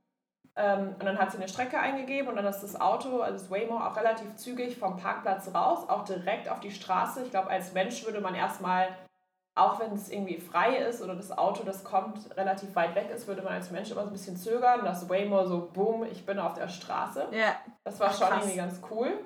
Ähm, 0.56 0.88
und 0.98 1.04
dann 1.04 1.18
hat 1.18 1.30
sie 1.30 1.38
eine 1.38 1.48
Strecke 1.48 1.78
eingegeben 1.78 2.28
und 2.28 2.36
dann 2.36 2.44
ist 2.44 2.60
das 2.60 2.78
Auto, 2.78 3.20
also 3.20 3.38
das 3.38 3.50
Waymo, 3.50 3.78
auch 3.78 3.96
relativ 3.96 4.34
zügig 4.36 4.76
vom 4.76 4.96
Parkplatz 4.96 5.54
raus, 5.54 5.88
auch 5.88 6.04
direkt 6.04 6.48
auf 6.48 6.60
die 6.60 6.72
Straße. 6.72 7.22
Ich 7.24 7.30
glaube, 7.30 7.48
als 7.48 7.72
Mensch 7.72 8.04
würde 8.04 8.20
man 8.20 8.34
erstmal, 8.34 8.88
auch 9.58 9.80
wenn 9.80 9.92
es 9.92 10.10
irgendwie 10.10 10.38
frei 10.38 10.76
ist 10.76 11.02
oder 11.02 11.14
das 11.14 11.36
Auto, 11.36 11.64
das 11.64 11.84
kommt, 11.84 12.36
relativ 12.36 12.74
weit 12.76 12.94
weg 12.94 13.10
ist, 13.10 13.26
würde 13.26 13.42
man 13.42 13.54
als 13.54 13.70
Mensch 13.70 13.90
immer 13.90 14.02
so 14.02 14.08
ein 14.08 14.12
bisschen 14.12 14.36
zögern. 14.36 14.84
Das 14.84 15.08
Waymo 15.08 15.44
so, 15.44 15.70
boom, 15.72 16.04
ich 16.04 16.24
bin 16.24 16.38
auf 16.38 16.54
der 16.54 16.68
Straße. 16.68 17.28
Ja. 17.32 17.56
Das 17.84 17.98
war 18.00 18.08
Ach, 18.08 18.18
schon 18.18 18.28
krass. 18.28 18.38
irgendwie 18.38 18.56
ganz 18.56 18.80
cool. 18.90 19.18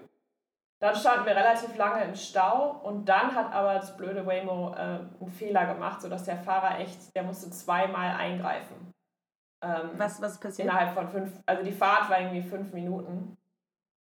Dann 0.81 0.97
standen 0.97 1.27
wir 1.27 1.37
relativ 1.37 1.77
lange 1.77 2.03
im 2.03 2.17
Stau 2.17 2.81
und 2.83 3.09
dann 3.09 3.35
hat 3.37 3.53
aber 3.53 3.75
das 3.75 3.97
blöde 3.97 4.27
Waymo 4.27 4.73
äh, 4.75 4.79
einen 4.79 5.31
Fehler 5.31 5.67
gemacht, 5.67 6.03
sodass 6.03 6.25
der 6.25 6.39
Fahrer 6.39 6.81
echt, 6.81 7.15
der 7.15 7.23
musste 7.23 7.51
zweimal 7.51 8.17
eingreifen. 8.17 8.93
Ähm, 9.63 9.91
Was, 9.97 10.21
was 10.21 10.41
passiert? 10.41 10.67
Innerhalb 10.67 10.93
von 10.93 11.09
fünf, 11.09 11.31
also 11.47 11.63
die 11.63 11.71
Fahrt 11.71 12.11
war 12.11 12.19
irgendwie 12.19 12.43
fünf 12.43 12.73
Minuten. 12.73 13.37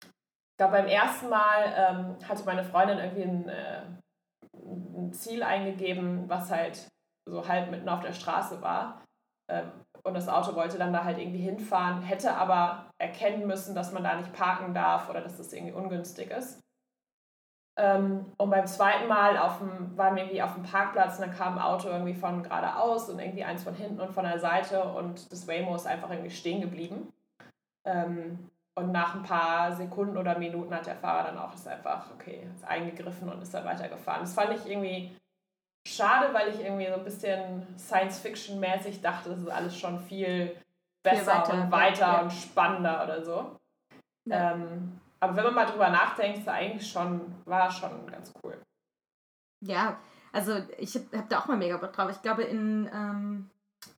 Ich 0.02 0.58
glaube, 0.58 0.72
beim 0.72 0.86
ersten 0.86 1.30
Mal 1.30 1.74
ähm, 1.76 2.28
hatte 2.28 2.44
meine 2.44 2.64
Freundin 2.64 2.98
irgendwie 2.98 3.22
ein, 3.22 3.48
äh, 3.48 3.82
ein 4.66 5.12
Ziel 5.12 5.42
eingegeben, 5.42 6.28
was 6.28 6.50
halt 6.50 6.88
so 7.28 7.46
halb 7.46 7.70
mitten 7.70 7.88
auf 7.88 8.00
der 8.00 8.12
Straße 8.12 8.60
war. 8.62 9.02
Ähm, 9.48 9.70
und 10.02 10.14
das 10.14 10.28
Auto 10.28 10.54
wollte 10.54 10.78
dann 10.78 10.92
da 10.92 11.04
halt 11.04 11.18
irgendwie 11.18 11.40
hinfahren, 11.40 12.02
hätte 12.02 12.34
aber 12.34 12.90
erkennen 12.98 13.46
müssen, 13.46 13.74
dass 13.74 13.92
man 13.92 14.04
da 14.04 14.16
nicht 14.16 14.32
parken 14.32 14.72
darf 14.72 15.10
oder 15.10 15.20
dass 15.20 15.36
das 15.36 15.52
irgendwie 15.52 15.74
ungünstig 15.74 16.30
ist. 16.30 16.60
Ähm, 17.78 18.24
und 18.38 18.50
beim 18.50 18.66
zweiten 18.66 19.06
Mal 19.06 19.36
auf 19.36 19.58
dem, 19.58 19.96
waren 19.98 20.16
wir 20.16 20.22
irgendwie 20.22 20.42
auf 20.42 20.54
dem 20.54 20.62
Parkplatz 20.62 21.18
und 21.18 21.26
dann 21.26 21.36
kam 21.36 21.58
ein 21.58 21.64
Auto 21.64 21.88
irgendwie 21.88 22.14
von 22.14 22.42
geradeaus 22.42 23.10
und 23.10 23.18
irgendwie 23.18 23.44
eins 23.44 23.64
von 23.64 23.74
hinten 23.74 24.00
und 24.00 24.12
von 24.12 24.24
der 24.24 24.38
Seite 24.38 24.82
und 24.82 25.30
das 25.30 25.46
Waymo 25.46 25.74
ist 25.74 25.86
einfach 25.86 26.10
irgendwie 26.10 26.30
stehen 26.30 26.62
geblieben. 26.62 27.12
Ähm, 27.84 28.50
und 28.78 28.92
nach 28.92 29.14
ein 29.14 29.22
paar 29.22 29.74
Sekunden 29.74 30.16
oder 30.16 30.38
Minuten 30.38 30.74
hat 30.74 30.86
der 30.86 30.96
Fahrer 30.96 31.28
dann 31.28 31.38
auch 31.38 31.54
ist 31.54 31.66
einfach, 31.66 32.10
okay, 32.12 32.46
ist 32.54 32.64
eingegriffen 32.64 33.28
und 33.28 33.42
ist 33.42 33.54
dann 33.54 33.64
weitergefahren. 33.64 34.20
Das 34.20 34.34
fand 34.34 34.52
ich 34.52 34.66
irgendwie 34.70 35.16
schade, 35.88 36.32
weil 36.34 36.50
ich 36.50 36.60
irgendwie 36.60 36.86
so 36.86 36.94
ein 36.94 37.04
bisschen 37.04 37.66
Science-Fiction-mäßig 37.78 39.00
dachte, 39.00 39.30
das 39.30 39.40
ist 39.40 39.48
alles 39.48 39.78
schon 39.78 39.98
viel 40.00 40.56
besser 41.02 41.38
weiter, 41.38 41.52
und 41.52 41.70
weiter 41.70 42.00
ja. 42.00 42.20
und 42.20 42.32
spannender 42.32 43.04
oder 43.04 43.24
so. 43.24 43.56
Ja. 44.28 44.52
Ähm, 44.52 45.00
aber 45.20 45.36
wenn 45.36 45.44
man 45.44 45.54
mal 45.54 45.66
drüber 45.66 45.88
nachdenkt, 45.88 46.38
ist 46.38 46.48
eigentlich 46.48 46.90
schon, 46.90 47.34
war 47.46 47.70
schon 47.70 48.06
ganz 48.10 48.32
cool. 48.42 48.60
Ja, 49.64 49.98
also 50.32 50.60
ich 50.76 50.94
habe 50.94 51.16
hab 51.16 51.28
da 51.30 51.40
auch 51.40 51.46
mal 51.46 51.56
mega 51.56 51.78
Bock 51.78 51.94
drauf. 51.94 52.10
Ich 52.10 52.20
glaube, 52.20 52.42
in 52.42 52.90
ähm, 52.92 53.50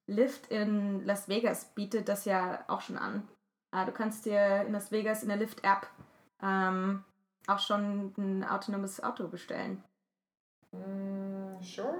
Lyft 0.06 0.46
in 0.52 1.04
Las 1.04 1.28
Vegas 1.28 1.64
bietet 1.74 2.08
das 2.08 2.24
ja 2.24 2.64
auch 2.68 2.80
schon 2.80 2.96
an. 2.96 3.26
Äh, 3.72 3.86
du 3.86 3.92
kannst 3.92 4.26
dir 4.26 4.62
in 4.66 4.72
Las 4.72 4.90
Vegas 4.90 5.22
in 5.22 5.28
der 5.28 5.38
Lyft-App 5.38 5.86
ähm, 6.42 7.04
auch 7.46 7.58
schon 7.58 8.12
ein 8.16 8.44
autonomes 8.44 9.02
Auto 9.02 9.28
bestellen. 9.28 9.82
Mm, 10.72 11.60
sure. 11.62 11.98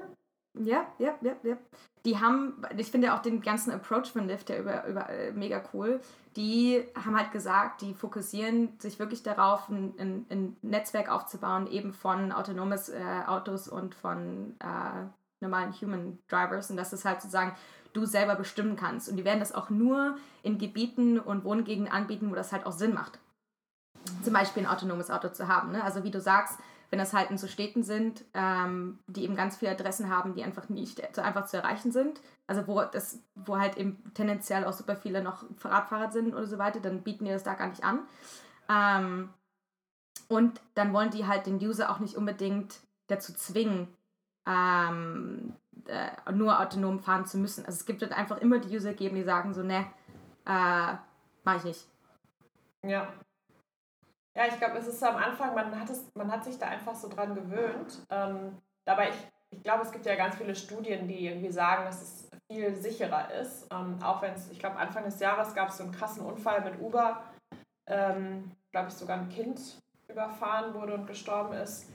Ja, 0.55 0.87
ja, 0.99 1.15
ja, 1.21 1.37
ja. 1.43 1.57
Die 2.05 2.19
haben, 2.19 2.63
ich 2.77 2.91
finde 2.91 3.15
auch 3.15 3.23
den 3.23 3.41
ganzen 3.41 3.71
Approach 3.73 4.13
von 4.13 4.27
Lyft 4.27 4.51
ja 4.51 4.59
über, 4.59 4.87
über, 4.87 5.09
äh, 5.09 5.33
mega 5.33 5.63
cool. 5.73 6.01
Die 6.37 6.85
haben 6.95 7.17
halt 7.17 7.33
gesagt, 7.33 7.83
die 7.83 7.95
fokussieren 7.95 8.79
sich 8.79 8.99
wirklich 8.99 9.23
darauf, 9.23 9.69
ein, 9.69 9.95
ein, 9.99 10.27
ein 10.31 10.57
Netzwerk 10.63 11.11
aufzubauen, 11.11 11.67
eben 11.67 11.93
von 11.93 12.33
autonomes 12.33 12.89
äh, 12.89 13.03
Autos 13.27 13.69
und 13.69 13.95
von 13.95 14.57
äh, 14.61 15.07
normalen 15.41 15.73
Human 15.81 16.19
Drivers. 16.29 16.71
Und 16.71 16.77
dass 16.77 16.93
es 16.93 17.05
halt 17.05 17.21
sozusagen 17.21 17.55
du 17.93 18.07
selber 18.07 18.35
bestimmen 18.35 18.77
kannst. 18.77 19.09
Und 19.09 19.17
die 19.17 19.25
werden 19.25 19.41
das 19.41 19.55
auch 19.55 19.71
nur 19.71 20.17
in 20.43 20.59
Gebieten 20.59 21.19
und 21.19 21.45
Wohngegenden 21.45 21.93
anbieten, 21.93 22.31
wo 22.31 22.35
das 22.35 22.53
halt 22.53 22.67
auch 22.67 22.73
Sinn 22.73 22.95
macht. 22.95 23.19
Zum 24.23 24.33
Beispiel 24.33 24.65
ein 24.65 24.69
autonomes 24.69 25.11
Auto 25.11 25.29
zu 25.29 25.49
haben. 25.49 25.73
Ne? 25.73 25.83
Also 25.83 26.05
wie 26.05 26.11
du 26.11 26.21
sagst, 26.21 26.59
wenn 26.91 26.99
das 26.99 27.13
halt 27.13 27.31
in 27.31 27.39
so 27.39 27.47
Städten 27.47 27.83
sind, 27.83 28.25
ähm, 28.33 28.99
die 29.07 29.25
eben 29.25 29.37
ganz 29.37 29.57
viele 29.57 29.73
Adressen 29.73 30.09
haben, 30.09 30.35
die 30.35 30.43
einfach 30.43 30.69
nicht 30.69 31.03
so 31.15 31.21
einfach 31.21 31.45
zu 31.45 31.59
erreichen 31.59 31.93
sind. 31.93 32.21
Also 32.47 32.67
wo 32.67 32.83
das, 32.83 33.19
wo 33.35 33.59
halt 33.59 33.77
eben 33.77 34.03
tendenziell 34.15 34.65
auch 34.65 34.73
super 34.73 34.97
viele 34.97 35.23
noch 35.23 35.45
Radfahrer 35.63 36.11
sind 36.11 36.35
oder 36.35 36.47
so 36.47 36.59
weiter, 36.59 36.81
dann 36.81 37.03
bieten 37.03 37.27
die 37.27 37.31
das 37.31 37.43
da 37.43 37.55
gar 37.55 37.69
nicht 37.69 37.85
an. 37.85 38.01
Ähm, 38.71 39.29
und 40.29 40.61
dann 40.75 40.93
wollen 40.93 41.11
die 41.11 41.27
halt 41.27 41.47
den 41.47 41.57
User 41.57 41.91
auch 41.91 41.99
nicht 41.99 42.17
unbedingt 42.17 42.81
dazu 43.09 43.35
zwingen, 43.35 43.89
ähm, 44.47 45.55
äh, 45.89 46.33
nur 46.33 46.61
autonom 46.61 47.01
fahren 47.01 47.27
zu 47.27 47.39
müssen. 47.39 47.65
Also 47.67 47.77
es 47.77 47.87
gibt 47.87 48.03
halt 48.03 48.13
einfach 48.13 48.39
immer 48.39 48.59
die 48.59 48.75
User 48.75 48.95
geben, 48.95 49.17
die 49.17 49.25
sagen 49.25 49.55
so, 49.55 49.63
ne, 49.63 49.87
äh, 50.47 50.95
mach 51.45 51.57
ich 51.57 51.65
nicht. 51.65 51.89
Ja. 52.83 53.13
Ja, 54.37 54.47
ich 54.47 54.57
glaube, 54.59 54.79
es 54.79 54.87
ist 54.87 55.03
am 55.03 55.17
Anfang, 55.17 55.55
man 55.55 55.79
hat, 55.79 55.91
es, 55.91 56.11
man 56.15 56.31
hat 56.31 56.45
sich 56.45 56.59
da 56.59 56.67
einfach 56.67 56.95
so 56.95 57.09
dran 57.09 57.35
gewöhnt. 57.35 58.07
Ähm, 58.09 58.57
dabei, 58.85 59.09
ich, 59.09 59.29
ich 59.51 59.63
glaube, 59.65 59.83
es 59.83 59.91
gibt 59.91 60.07
ja 60.07 60.15
ganz 60.15 60.37
viele 60.37 60.55
Studien, 60.55 61.09
die 61.09 61.27
irgendwie 61.27 61.51
sagen, 61.51 61.85
dass 61.85 62.03
es 62.03 62.31
viel 62.51 62.75
sicherer 62.77 63.33
ist. 63.35 63.67
Ähm, 63.73 63.99
auch 64.03 64.23
wenn 64.23 64.35
es, 64.35 64.51
ich 64.51 64.59
glaube, 64.59 64.77
Anfang 64.77 65.05
des 65.05 65.19
Jahres 65.19 65.55
gab 65.55 65.71
es 65.71 65.79
so 65.79 65.85
einen 65.85 65.93
krassen 65.93 66.25
Unfall 66.25 66.63
mit 66.63 66.81
Uber. 66.81 67.23
Ähm, 67.87 68.53
glaube 68.71 68.89
ich, 68.89 68.95
sogar 68.95 69.19
ein 69.19 69.29
Kind 69.29 69.61
überfahren 70.09 70.75
wurde 70.75 70.95
und 70.95 71.07
gestorben 71.07 71.55
ist, 71.55 71.91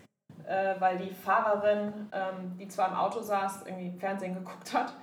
äh, 0.48 0.76
weil 0.80 0.98
die 0.98 1.14
Fahrerin, 1.14 2.10
ähm, 2.12 2.58
die 2.58 2.68
zwar 2.68 2.90
im 2.90 2.96
Auto 2.96 3.22
saß, 3.22 3.66
irgendwie 3.66 3.98
Fernsehen 4.00 4.36
geguckt 4.36 4.74
hat, 4.74 4.94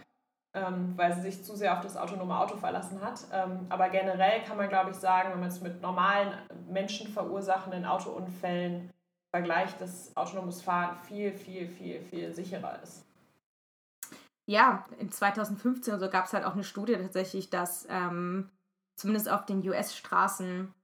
ähm, 0.55 0.95
weil 0.97 1.15
sie 1.15 1.23
sich 1.23 1.45
zu 1.45 1.55
sehr 1.57 1.73
auf 1.73 1.81
das 1.81 1.97
autonome 1.97 2.39
Auto 2.39 2.57
verlassen 2.57 3.01
hat. 3.01 3.21
Ähm, 3.33 3.67
aber 3.69 3.89
generell 3.89 4.43
kann 4.43 4.57
man, 4.57 4.69
glaube 4.69 4.91
ich, 4.91 4.97
sagen, 4.97 5.31
wenn 5.33 5.41
man 5.41 5.49
es 5.49 5.61
mit 5.61 5.81
normalen 5.81 6.33
menschenverursachenden 6.69 7.85
Autounfällen 7.85 8.91
vergleicht, 9.31 9.81
dass 9.81 10.17
autonomes 10.17 10.63
Fahren 10.63 10.97
viel, 11.07 11.33
viel, 11.33 11.69
viel, 11.69 12.01
viel 12.01 12.35
sicherer 12.35 12.83
ist. 12.83 13.05
Ja, 14.47 14.85
in 14.99 15.13
2015 15.13 15.95
also 15.95 16.11
gab 16.11 16.25
es 16.27 16.33
halt 16.33 16.45
auch 16.45 16.55
eine 16.55 16.65
Studie 16.65 16.95
tatsächlich, 16.95 17.51
dass 17.51 17.87
ähm, 17.89 18.51
zumindest 18.97 19.31
auf 19.31 19.47
den 19.47 19.67
US-Straßen 19.69 20.75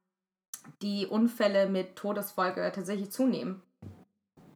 die 0.82 1.06
Unfälle 1.06 1.68
mit 1.68 1.96
Todesfolge 1.96 2.70
tatsächlich 2.72 3.10
zunehmen. 3.10 3.62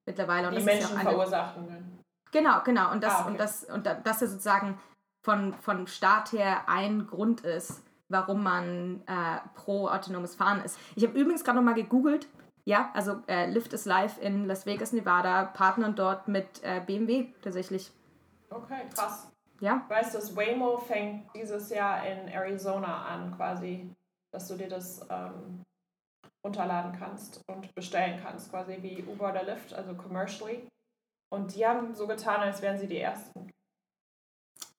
Mittlerweile. 0.07 0.49
Und 0.49 0.57
die 0.57 0.63
Menschen 0.63 0.95
ja 0.95 1.01
verursachen. 1.01 2.03
Genau, 2.33 2.61
genau. 2.65 2.93
Und 2.93 3.03
das, 3.03 3.13
ah, 3.13 3.21
okay. 3.21 3.31
und 3.31 3.41
das, 3.41 3.65
und 3.65 3.87
das 3.87 4.23
ist 4.23 4.31
sozusagen 4.33 4.79
von, 5.23 5.55
von 5.55 5.87
Staat 5.87 6.33
her 6.33 6.69
ein 6.69 7.07
Grund 7.07 7.43
ist, 7.43 7.83
warum 8.09 8.43
man 8.43 9.03
äh, 9.07 9.39
pro 9.55 9.89
autonomes 9.89 10.35
Fahren 10.35 10.63
ist. 10.65 10.79
Ich 10.95 11.07
habe 11.07 11.19
übrigens 11.19 11.45
gerade 11.45 11.59
nochmal 11.59 11.75
gegoogelt. 11.75 12.29
Ja, 12.65 12.91
also 12.95 13.23
äh, 13.27 13.51
Lyft 13.51 13.73
is 13.73 13.85
live 13.85 14.21
in 14.21 14.47
Las 14.47 14.67
Vegas, 14.67 14.93
Nevada, 14.93 15.45
partnern 15.45 15.95
dort 15.97 16.29
mit 16.29 16.63
äh, 16.63 16.81
BMW 16.85 17.29
tatsächlich. 17.43 17.91
Okay, 18.51 18.83
krass. 18.95 19.31
Ja. 19.61 19.85
Weißt 19.89 20.15
du, 20.15 20.19
das 20.19 20.37
Waymo 20.37 20.79
fängt 20.79 21.35
dieses 21.35 21.71
Jahr 21.71 22.07
in 22.07 22.29
Arizona 22.29 23.07
an, 23.07 23.35
quasi, 23.37 23.91
dass 24.33 24.49
du 24.49 24.57
dir 24.57 24.69
das 24.69 25.07
ähm, 25.11 25.63
runterladen 26.47 26.93
kannst 26.99 27.41
und 27.51 27.75
bestellen 27.75 28.21
kannst, 28.23 28.51
quasi 28.51 28.79
wie 28.81 29.05
Uber 29.05 29.31
oder 29.31 29.45
Lyft, 29.45 29.75
also 29.75 29.95
commercially. 29.95 30.67
Und 31.33 31.55
die 31.55 31.67
haben 31.67 31.95
so 31.95 32.07
getan, 32.07 32.41
als 32.41 32.63
wären 32.63 32.79
sie 32.79 32.89
die 32.89 32.99
Ersten. 32.99 33.51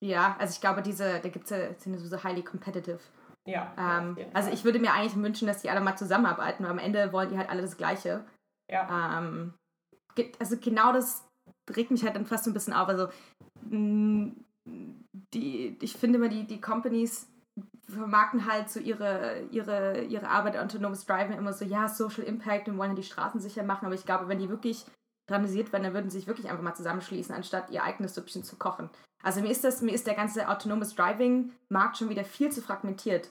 Ja, 0.04 0.36
also 0.40 0.54
ich 0.54 0.62
glaube, 0.62 0.82
diese, 0.82 1.20
da 1.20 1.30
gibt 1.30 1.46
es 1.46 1.52
ja, 1.52 1.74
sind 1.76 1.98
so 1.98 2.24
highly 2.24 2.44
competitive. 2.44 3.00
Ja. 3.48 3.74
Ähm, 3.78 4.18
also 4.34 4.52
ich 4.52 4.64
würde 4.64 4.80
mir 4.80 4.94
eigentlich 4.94 5.16
wünschen, 5.16 5.48
dass 5.48 5.62
die 5.62 5.70
alle 5.70 5.82
mal 5.82 5.96
zusammenarbeiten, 5.96 6.64
weil 6.64 6.72
am 6.72 6.80
Ende 6.80 7.14
wollen 7.14 7.30
die 7.30 7.38
halt 7.38 7.50
alle 7.50 7.62
das 7.62 7.78
Gleiche. 7.78 8.26
Ja. 8.70 9.20
Ähm, 9.20 9.54
also 10.40 10.58
genau 10.58 10.92
das 10.92 11.28
regt 11.76 11.92
mich 11.92 12.04
halt 12.04 12.16
dann 12.16 12.26
fast 12.26 12.44
so 12.44 12.50
ein 12.50 12.54
bisschen 12.54 12.74
auf. 12.74 12.88
Also 12.88 13.10
mm, 13.70 14.32
die, 15.34 15.78
ich 15.82 15.94
finde 15.94 16.18
immer, 16.18 16.30
die, 16.30 16.46
die 16.46 16.62
Companies 16.62 17.31
vermarkten 17.98 18.52
halt 18.52 18.70
so 18.70 18.80
ihre, 18.80 19.42
ihre, 19.52 20.02
ihre 20.04 20.28
Arbeit 20.28 20.58
autonomes 20.58 21.06
Driving 21.06 21.38
immer 21.38 21.54
so, 21.54 21.66
ja, 21.66 21.88
Social 21.88 22.24
Impact 22.24 22.68
und 22.68 22.78
wollen 22.78 22.96
die 22.96 23.04
Straßen 23.04 23.40
sicher 23.40 23.64
machen, 23.64 23.86
aber 23.86 23.96
ich 23.96 24.06
glaube, 24.06 24.28
wenn 24.28 24.40
die 24.40 24.50
wirklich 24.50 24.86
dramatisiert 25.28 25.72
werden, 25.72 25.84
dann 25.84 25.94
würden 25.94 26.10
sie 26.10 26.20
sich 26.20 26.28
wirklich 26.28 26.50
einfach 26.50 26.64
mal 26.64 26.74
zusammenschließen, 26.74 27.34
anstatt 27.34 27.70
ihr 27.70 27.84
eigenes 27.84 28.16
Süppchen 28.16 28.44
zu 28.44 28.58
kochen. 28.58 28.90
Also 29.24 29.42
mir 29.42 29.50
ist 29.50 29.64
das, 29.64 29.82
mir 29.82 29.94
ist 29.94 30.08
der 30.08 30.16
ganze 30.16 30.50
autonomes 30.50 30.96
Driving-Markt 30.96 31.98
schon 31.98 32.10
wieder 32.10 32.24
viel 32.24 32.52
zu 32.52 32.62
fragmentiert. 32.62 33.30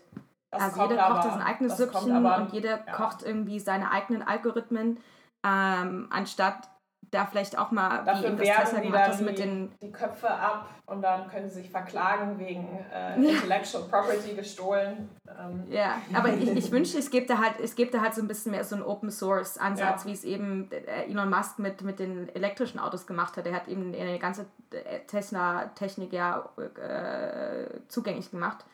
Das 0.51 0.63
also 0.63 0.83
jeder 0.83 0.97
kocht 0.97 1.11
aber, 1.11 1.31
sein 1.31 1.43
eigenes 1.43 1.77
Süppchen 1.77 2.27
aber, 2.27 2.43
und 2.43 2.53
jeder 2.53 2.85
ja. 2.85 2.93
kocht 2.93 3.23
irgendwie 3.23 3.61
seine 3.61 3.91
eigenen 3.91 4.23
Algorithmen, 4.23 4.99
ähm, 5.45 6.09
anstatt 6.11 6.69
da 7.11 7.27
vielleicht 7.27 7.59
auch 7.59 7.71
mal 7.71 8.05
Dafür 8.05 8.39
wie 8.39 8.47
das 8.47 8.57
Tesla 8.57 8.81
gemacht 8.81 9.09
hat 9.09 9.21
mit 9.21 9.39
den 9.39 9.73
die 9.83 9.91
Köpfe 9.91 10.31
ab 10.31 10.69
und 10.87 11.03
dann 11.03 11.29
können 11.29 11.49
sie 11.49 11.63
sich 11.63 11.71
verklagen 11.71 12.39
wegen 12.39 12.67
äh, 12.93 13.17
Intellectual 13.17 13.85
Property 13.85 14.35
gestohlen. 14.35 15.09
Ähm. 15.27 15.65
Ja, 15.69 16.01
aber 16.15 16.29
ich, 16.29 16.49
ich 16.51 16.71
wünschte, 16.73 16.99
es 16.99 17.11
gibt 17.11 17.31
da 17.31 17.39
halt 17.39 17.61
es 17.61 17.75
gibt 17.75 17.95
da 17.95 18.01
halt 18.01 18.15
so 18.15 18.23
ein 18.23 18.29
bisschen 18.29 18.53
mehr 18.53 18.65
so 18.65 18.77
einen 18.77 18.85
Open 18.85 19.11
Source 19.11 19.59
Ansatz, 19.59 20.05
ja. 20.05 20.09
wie 20.09 20.13
es 20.13 20.25
eben 20.25 20.71
äh, 20.71 21.05
Elon 21.05 21.31
Musk 21.31 21.59
mit, 21.59 21.83
mit 21.83 21.99
den 21.99 22.29
elektrischen 22.35 22.79
Autos 22.79 23.07
gemacht 23.07 23.37
hat. 23.37 23.47
Er 23.47 23.55
hat 23.55 23.69
eben 23.69 23.95
eine 23.95 24.19
ganze 24.19 24.47
äh, 24.73 25.01
Tesla 25.07 25.67
Technik 25.75 26.13
ja 26.13 26.49
äh, 26.59 27.81
zugänglich 27.89 28.31
gemacht. 28.31 28.65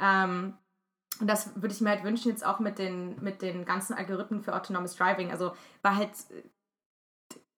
Ähm, 0.00 0.54
und 1.20 1.26
das 1.26 1.60
würde 1.60 1.74
ich 1.74 1.80
mir 1.80 1.90
halt 1.90 2.04
wünschen, 2.04 2.30
jetzt 2.30 2.46
auch 2.46 2.60
mit 2.60 2.78
den, 2.78 3.20
mit 3.22 3.42
den 3.42 3.64
ganzen 3.64 3.94
Algorithmen 3.94 4.40
für 4.40 4.54
autonomes 4.54 4.94
Driving. 4.96 5.32
Also 5.32 5.52
war 5.82 5.96
halt 5.96 6.10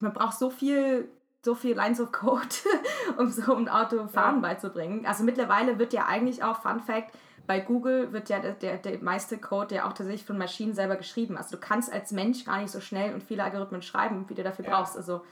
man 0.01 0.13
braucht 0.13 0.39
so 0.39 0.51
viel, 0.51 1.09
so 1.45 1.55
viel 1.55 1.77
Lines 1.77 2.01
of 2.01 2.13
Code, 2.13 2.49
um 3.19 3.29
so 3.31 3.55
ein 3.55 3.69
Auto 3.69 4.07
fahren 4.09 4.37
ja. 4.37 4.41
beizubringen. 4.41 5.07
Also 5.07 5.25
mittlerweile 5.25 5.79
wird 5.79 5.93
ja 5.93 6.07
eigentlich 6.07 6.43
auch, 6.43 6.61
Fun 6.61 6.81
Fact, 6.81 7.13
bei 7.47 7.61
Google 7.61 8.13
wird 8.13 8.29
ja 8.29 8.39
der, 8.39 8.53
der, 8.53 8.77
der 8.79 9.03
meiste 9.03 9.39
Code 9.39 9.75
ja 9.75 9.89
auch 9.89 9.93
tatsächlich 9.93 10.25
von 10.25 10.39
Maschinen 10.39 10.75
selber 10.75 10.97
geschrieben. 10.97 11.37
Also 11.37 11.57
du 11.57 11.61
kannst 11.61 11.93
als 11.93 12.13
Mensch 12.13 12.45
gar 12.45 12.59
nicht 12.59 12.71
so 12.71 12.81
schnell 12.81 13.13
und 13.13 13.23
viele 13.23 13.43
Algorithmen 13.43 13.83
schreiben, 13.83 14.25
wie 14.29 14.35
du 14.35 14.43
dafür 14.43 14.65
ja. 14.65 14.77
brauchst. 14.77 14.97
Also 14.97 15.23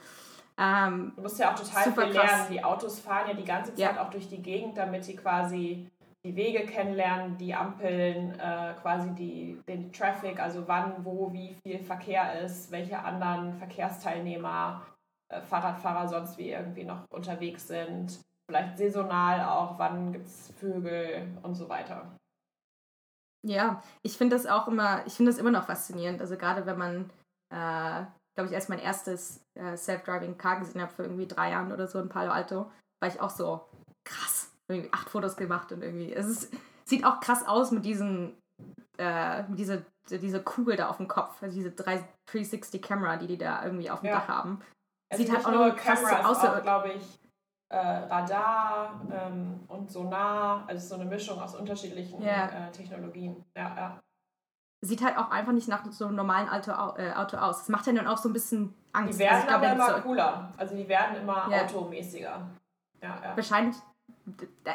ähm, 0.57 1.13
du 1.15 1.21
musst 1.21 1.39
ja 1.39 1.53
auch 1.53 1.55
total 1.55 1.83
viel 1.83 2.13
lernen. 2.13 2.29
Krass. 2.29 2.47
Die 2.49 2.63
Autos 2.63 2.99
fahren 2.99 3.29
ja 3.29 3.33
die 3.33 3.45
ganze 3.45 3.73
Zeit 3.73 3.95
ja. 3.95 4.03
auch 4.03 4.09
durch 4.09 4.27
die 4.27 4.41
Gegend, 4.41 4.77
damit 4.77 5.05
sie 5.05 5.15
quasi 5.15 5.89
die 6.25 6.35
Wege 6.35 6.65
kennenlernen, 6.65 7.37
die 7.37 7.53
Ampeln, 7.53 8.37
äh, 8.39 8.73
quasi 8.81 9.11
die, 9.11 9.61
den 9.67 9.91
Traffic, 9.93 10.39
also 10.39 10.67
wann, 10.67 11.05
wo, 11.05 11.31
wie 11.31 11.55
viel 11.63 11.79
Verkehr 11.79 12.41
ist, 12.41 12.71
welche 12.71 12.99
anderen 12.99 13.53
Verkehrsteilnehmer, 13.53 14.85
äh, 15.31 15.41
Fahrradfahrer 15.41 16.07
sonst 16.07 16.37
wie 16.37 16.49
irgendwie 16.49 16.83
noch 16.83 17.05
unterwegs 17.09 17.67
sind. 17.67 18.19
Vielleicht 18.49 18.77
saisonal 18.77 19.41
auch, 19.41 19.79
wann 19.79 20.11
gibt 20.11 20.25
es 20.25 20.51
Vögel 20.59 21.37
und 21.43 21.55
so 21.55 21.69
weiter. 21.69 22.17
Ja, 23.47 23.81
ich 24.03 24.17
finde 24.17 24.35
das 24.35 24.45
auch 24.45 24.67
immer, 24.67 25.05
ich 25.05 25.13
finde 25.13 25.31
das 25.31 25.39
immer 25.39 25.51
noch 25.51 25.67
faszinierend. 25.67 26.19
Also 26.19 26.35
gerade 26.35 26.65
wenn 26.65 26.77
man, 26.77 27.09
äh, 27.53 28.05
glaube 28.35 28.47
ich, 28.47 28.51
erst 28.51 28.67
mein 28.67 28.79
erstes 28.79 29.45
äh, 29.57 29.77
Self-Driving 29.77 30.37
Car 30.37 30.59
gesehen 30.59 30.81
habe 30.81 30.91
für 30.91 31.03
irgendwie 31.03 31.27
drei 31.27 31.51
Jahren 31.51 31.71
oder 31.71 31.87
so 31.87 32.01
in 32.01 32.09
Palo 32.09 32.31
Alto, 32.31 32.69
war 33.01 33.09
ich 33.09 33.21
auch 33.21 33.29
so 33.29 33.69
krass 34.03 34.38
irgendwie 34.69 34.93
acht 34.93 35.09
Fotos 35.09 35.35
gemacht 35.35 35.71
und 35.71 35.83
irgendwie. 35.83 36.13
Es 36.13 36.27
ist, 36.27 36.53
sieht 36.85 37.05
auch 37.05 37.19
krass 37.19 37.47
aus 37.47 37.71
mit 37.71 37.85
diesen, 37.85 38.37
äh, 38.97 39.43
mit 39.43 39.59
dieser, 39.59 39.81
diese 40.09 40.41
Kugel 40.41 40.75
da 40.75 40.89
auf 40.89 40.97
dem 40.97 41.07
Kopf, 41.07 41.41
also 41.41 41.55
diese 41.55 41.71
360 41.71 42.81
Kamera, 42.81 43.17
die 43.17 43.27
die 43.27 43.37
da 43.37 43.63
irgendwie 43.63 43.89
auf 43.89 44.01
dem 44.01 44.07
ja. 44.07 44.19
Dach 44.19 44.27
haben. 44.27 44.61
Es 45.11 45.17
sieht 45.17 45.33
halt 45.33 45.45
auch 45.45 45.51
noch 45.51 45.75
krass 45.75 46.03
aus. 46.23 46.61
glaube 46.61 46.89
ich, 46.89 47.19
äh, 47.69 47.77
Radar 47.77 49.01
ähm, 49.11 49.59
und 49.67 49.91
Sonar, 49.91 50.63
also 50.67 50.95
so 50.95 51.01
eine 51.01 51.09
Mischung 51.09 51.39
aus 51.39 51.55
unterschiedlichen 51.55 52.21
yeah. 52.21 52.67
äh, 52.67 52.71
Technologien. 52.71 53.43
Ja, 53.55 53.75
ja. 53.75 53.99
Sieht 54.81 55.03
halt 55.03 55.17
auch 55.17 55.29
einfach 55.29 55.51
nicht 55.51 55.67
nach 55.67 55.85
so 55.91 56.05
einem 56.05 56.15
normalen 56.15 56.47
Auto, 56.49 56.71
äh, 56.97 57.11
Auto 57.13 57.37
aus. 57.37 57.59
Das 57.59 57.69
macht 57.69 57.85
ja 57.85 57.93
dann 57.93 58.07
auch 58.07 58.17
so 58.17 58.29
ein 58.29 58.33
bisschen 58.33 58.73
Angst. 58.93 59.19
Die 59.19 59.23
werden 59.23 59.49
also, 59.49 59.55
aber 59.55 59.71
immer 59.73 59.95
so 59.95 60.01
cooler. 60.01 60.53
Also 60.57 60.75
die 60.75 60.87
werden 60.87 61.17
immer 61.17 61.47
yeah. 61.49 61.63
automäßiger. 61.63 62.47
Ja, 63.01 63.19
ja. 63.23 63.35
Wahrscheinlich 63.35 63.75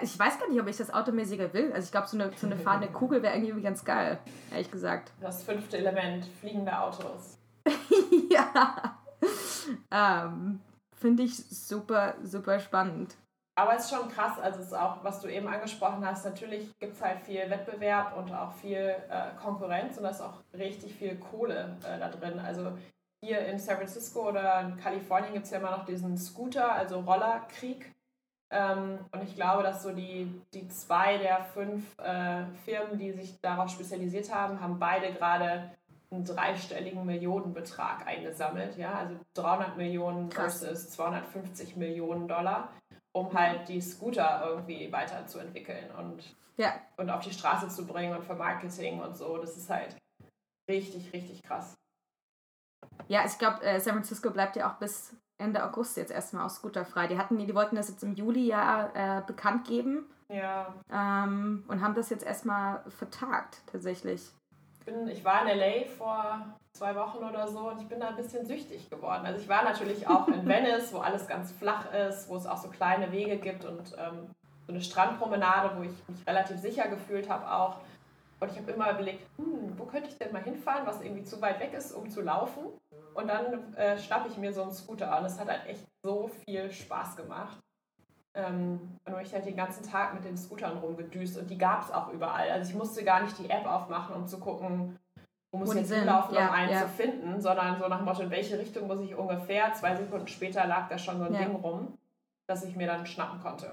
ich 0.03 0.19
weiß 0.19 0.39
gar 0.39 0.49
nicht, 0.49 0.61
ob 0.61 0.67
ich 0.69 0.77
das 0.77 0.93
automäßiger 0.93 1.53
will. 1.53 1.73
Also 1.73 1.87
ich 1.87 1.91
glaube, 1.91 2.07
so 2.07 2.17
eine, 2.17 2.33
so 2.37 2.47
eine 2.47 2.57
fahrende 2.57 2.89
Kugel 2.93 3.23
wäre 3.23 3.35
irgendwie 3.37 3.63
ganz 3.63 3.85
geil, 3.85 4.19
ehrlich 4.51 4.71
gesagt. 4.71 5.13
Das 5.21 5.43
fünfte 5.45 5.79
Element, 5.79 6.25
fliegende 6.41 6.79
Autos. 6.79 7.39
ja. 8.31 8.99
Ähm, 9.91 10.61
Finde 10.97 11.23
ich 11.23 11.37
super, 11.37 12.15
super 12.23 12.59
spannend. 12.61 13.15
Aber 13.57 13.77
es 13.77 13.85
ist 13.85 13.91
schon 13.91 14.09
krass, 14.09 14.39
also 14.41 14.61
es 14.61 14.67
ist 14.67 14.73
auch, 14.73 15.05
was 15.05 15.21
du 15.21 15.29
eben 15.29 15.47
angesprochen 15.47 16.05
hast, 16.05 16.25
natürlich 16.25 16.77
gibt 16.81 16.95
es 16.95 17.03
halt 17.03 17.21
viel 17.21 17.49
Wettbewerb 17.49 18.17
und 18.17 18.33
auch 18.33 18.53
viel 18.53 18.97
äh, 19.09 19.31
Konkurrenz 19.41 19.97
und 19.97 20.03
da 20.03 20.09
ist 20.11 20.21
auch 20.21 20.43
richtig 20.53 20.95
viel 20.95 21.17
Kohle 21.17 21.77
äh, 21.85 21.99
da 22.01 22.09
drin. 22.09 22.41
Also 22.41 22.73
hier 23.25 23.39
in 23.47 23.59
San 23.59 23.77
Francisco 23.77 24.29
oder 24.29 24.61
in 24.61 24.77
Kalifornien 24.77 25.33
gibt 25.33 25.45
es 25.45 25.53
ja 25.53 25.59
immer 25.59 25.71
noch 25.71 25.85
diesen 25.85 26.17
Scooter, 26.19 26.73
also 26.73 27.01
Rollerkrieg. 27.01 27.94
Ähm, 28.55 29.01
und 29.11 29.23
ich 29.25 29.35
glaube, 29.35 29.65
dass 29.65 29.83
so 29.83 29.91
die, 29.91 30.31
die 30.55 30.69
zwei 30.69 31.19
der 31.19 31.43
fünf 31.43 31.99
äh, 31.99 32.45
Firmen, 32.65 32.99
die 32.99 33.11
sich 33.11 33.41
darauf 33.41 33.69
spezialisiert 33.69 34.33
haben, 34.33 34.61
haben 34.61 34.79
beide 34.79 35.13
gerade 35.13 35.73
einen 36.13 36.25
dreistelligen 36.25 37.05
Millionenbetrag 37.05 38.07
eingesammelt. 38.07 38.77
Ja? 38.79 38.95
Also 38.95 39.17
300 39.35 39.77
Millionen 39.77 40.29
Krass. 40.29 40.61
versus 40.61 40.91
250 40.91 41.77
Millionen 41.77 42.29
Dollar, 42.29 42.71
um 43.13 43.37
halt 43.37 43.69
die 43.69 43.81
Scooter 43.81 44.45
irgendwie 44.47 44.91
weiterzuentwickeln 44.93 45.91
und, 45.99 46.37
ja. 46.57 46.75
und 46.97 47.11
auf 47.11 47.25
die 47.25 47.33
Straße 47.33 47.69
zu 47.69 47.85
bringen 47.85 48.17
und 48.17 48.25
für 48.25 48.37
Marketing 48.37 49.01
und 49.01 49.17
so. 49.17 49.37
Das 49.39 49.57
ist 49.57 49.69
halt 49.69 49.97
richtig, 50.71 51.13
richtig 51.13 51.43
krass. 51.43 51.75
Ja, 53.09 53.25
ich 53.27 53.37
glaube, 53.37 53.65
äh, 53.65 53.81
San 53.81 53.95
Francisco 53.95 54.31
bleibt 54.31 54.55
ja 54.55 54.71
auch 54.71 54.79
bis 54.79 55.17
Ende 55.39 55.65
August 55.65 55.97
jetzt 55.97 56.13
erstmal 56.13 56.47
aus 56.47 56.57
scooterfrei. 56.57 57.07
Die 57.07 57.19
hatten, 57.19 57.39
die 57.39 57.55
wollten 57.55 57.77
das 57.77 57.89
jetzt 57.89 58.03
im 58.03 58.15
Juli 58.15 58.47
ja 58.47 58.91
äh, 58.95 59.23
bekannt 59.27 59.67
geben. 59.67 60.07
Ja. 60.29 60.75
Ähm, 60.91 61.65
und 61.69 61.81
haben 61.81 61.95
das 61.95 62.11
jetzt 62.11 62.25
erstmal 62.25 62.83
vertagt, 62.89 63.63
tatsächlich. 63.67 64.31
Bin, 64.85 65.09
ich 65.09 65.25
war 65.25 65.43
in 65.43 65.59
LA 65.59 65.87
vor 65.97 66.57
zwei 66.73 66.95
Wochen 66.95 67.19
oder 67.19 67.49
so 67.49 67.71
und 67.71 67.81
ich 67.81 67.89
bin 67.89 68.01
da 68.01 68.09
ein 68.09 68.17
bisschen 68.17 68.45
süchtig 68.45 68.91
geworden. 68.91 69.25
Also 69.25 69.41
ich 69.41 69.49
war 69.49 69.65
natürlich 69.65 70.07
auch 70.09 70.29
in 70.29 70.47
Venice, 70.47 70.93
wo 70.93 70.99
alles 70.99 71.27
ganz 71.27 71.53
flach 71.53 71.93
ist, 71.93 72.29
wo 72.29 72.37
es 72.37 72.47
auch 72.47 72.59
so 72.59 72.69
kleine 72.69 73.13
Wege 73.13 73.37
gibt 73.37 73.65
und 73.65 73.97
ähm, 73.99 74.31
so 74.67 74.73
eine 74.73 74.83
Strandpromenade, 74.83 75.77
wo 75.77 75.83
ich 75.83 76.09
mich 76.09 76.27
relativ 76.27 76.59
sicher 76.59 76.89
gefühlt 76.89 77.29
habe 77.29 77.51
auch. 77.51 77.79
Und 78.41 78.51
ich 78.51 78.59
habe 78.59 78.73
immer 78.73 78.91
überlegt, 78.91 79.27
hm, 79.37 79.79
wo 79.79 79.85
könnte 79.85 80.09
ich 80.09 80.19
denn 80.19 80.33
mal 80.33 80.43
hinfahren, 80.43 80.87
was 80.87 81.01
irgendwie 81.01 81.25
zu 81.25 81.41
weit 81.41 81.61
weg 81.61 81.73
ist, 81.73 81.93
um 81.93 82.11
zu 82.11 82.21
laufen. 82.21 82.65
Und 83.15 83.29
dann 83.29 83.75
äh, 83.75 83.97
schnappe 83.97 84.29
ich 84.29 84.37
mir 84.37 84.53
so 84.53 84.63
einen 84.63 84.73
Scooter 84.73 85.19
und 85.19 85.25
es 85.25 85.39
hat 85.39 85.49
halt 85.49 85.67
echt 85.67 85.85
so 86.03 86.29
viel 86.29 86.71
Spaß 86.71 87.17
gemacht. 87.17 87.59
Ähm, 88.37 88.99
und 89.05 89.21
ich 89.23 89.33
halt 89.33 89.47
den 89.47 89.57
ganzen 89.57 89.89
Tag 89.89 90.15
mit 90.15 90.25
den 90.25 90.37
Scootern 90.37 90.79
rumgedüst 90.79 91.39
und 91.39 91.49
die 91.49 91.59
gab 91.59 91.85
es 91.85 91.93
auch 91.93 92.13
überall. 92.13 92.51
Also 92.51 92.71
ich 92.71 92.77
musste 92.77 93.05
gar 93.05 93.23
nicht 93.23 93.39
die 93.39 93.49
App 93.49 93.65
aufmachen, 93.65 94.17
um 94.17 94.27
zu 94.27 94.41
gucken, 94.41 94.99
wo 95.53 95.59
muss 95.59 95.73
ich 95.73 95.83
jetzt 95.83 95.93
hinlaufen, 95.93 96.35
ja, 96.35 96.49
um 96.49 96.53
einen 96.53 96.73
ja. 96.73 96.81
zu 96.81 96.89
finden, 96.89 97.41
sondern 97.41 97.79
so 97.79 97.87
nach 97.87 97.99
dem 97.99 98.07
Motto, 98.07 98.23
in 98.23 98.31
welche 98.31 98.59
Richtung 98.59 98.89
muss 98.89 99.01
ich 99.01 99.15
ungefähr. 99.15 99.73
Zwei 99.75 99.95
Sekunden 99.95 100.27
später 100.27 100.67
lag 100.67 100.89
da 100.89 100.99
schon 100.99 101.19
so 101.19 101.27
ein 101.27 101.33
ja. 101.33 101.45
Ding 101.45 101.55
rum, 101.55 101.97
das 102.49 102.65
ich 102.65 102.75
mir 102.75 102.89
dann 102.89 103.07
schnappen 103.07 103.41
konnte. 103.41 103.71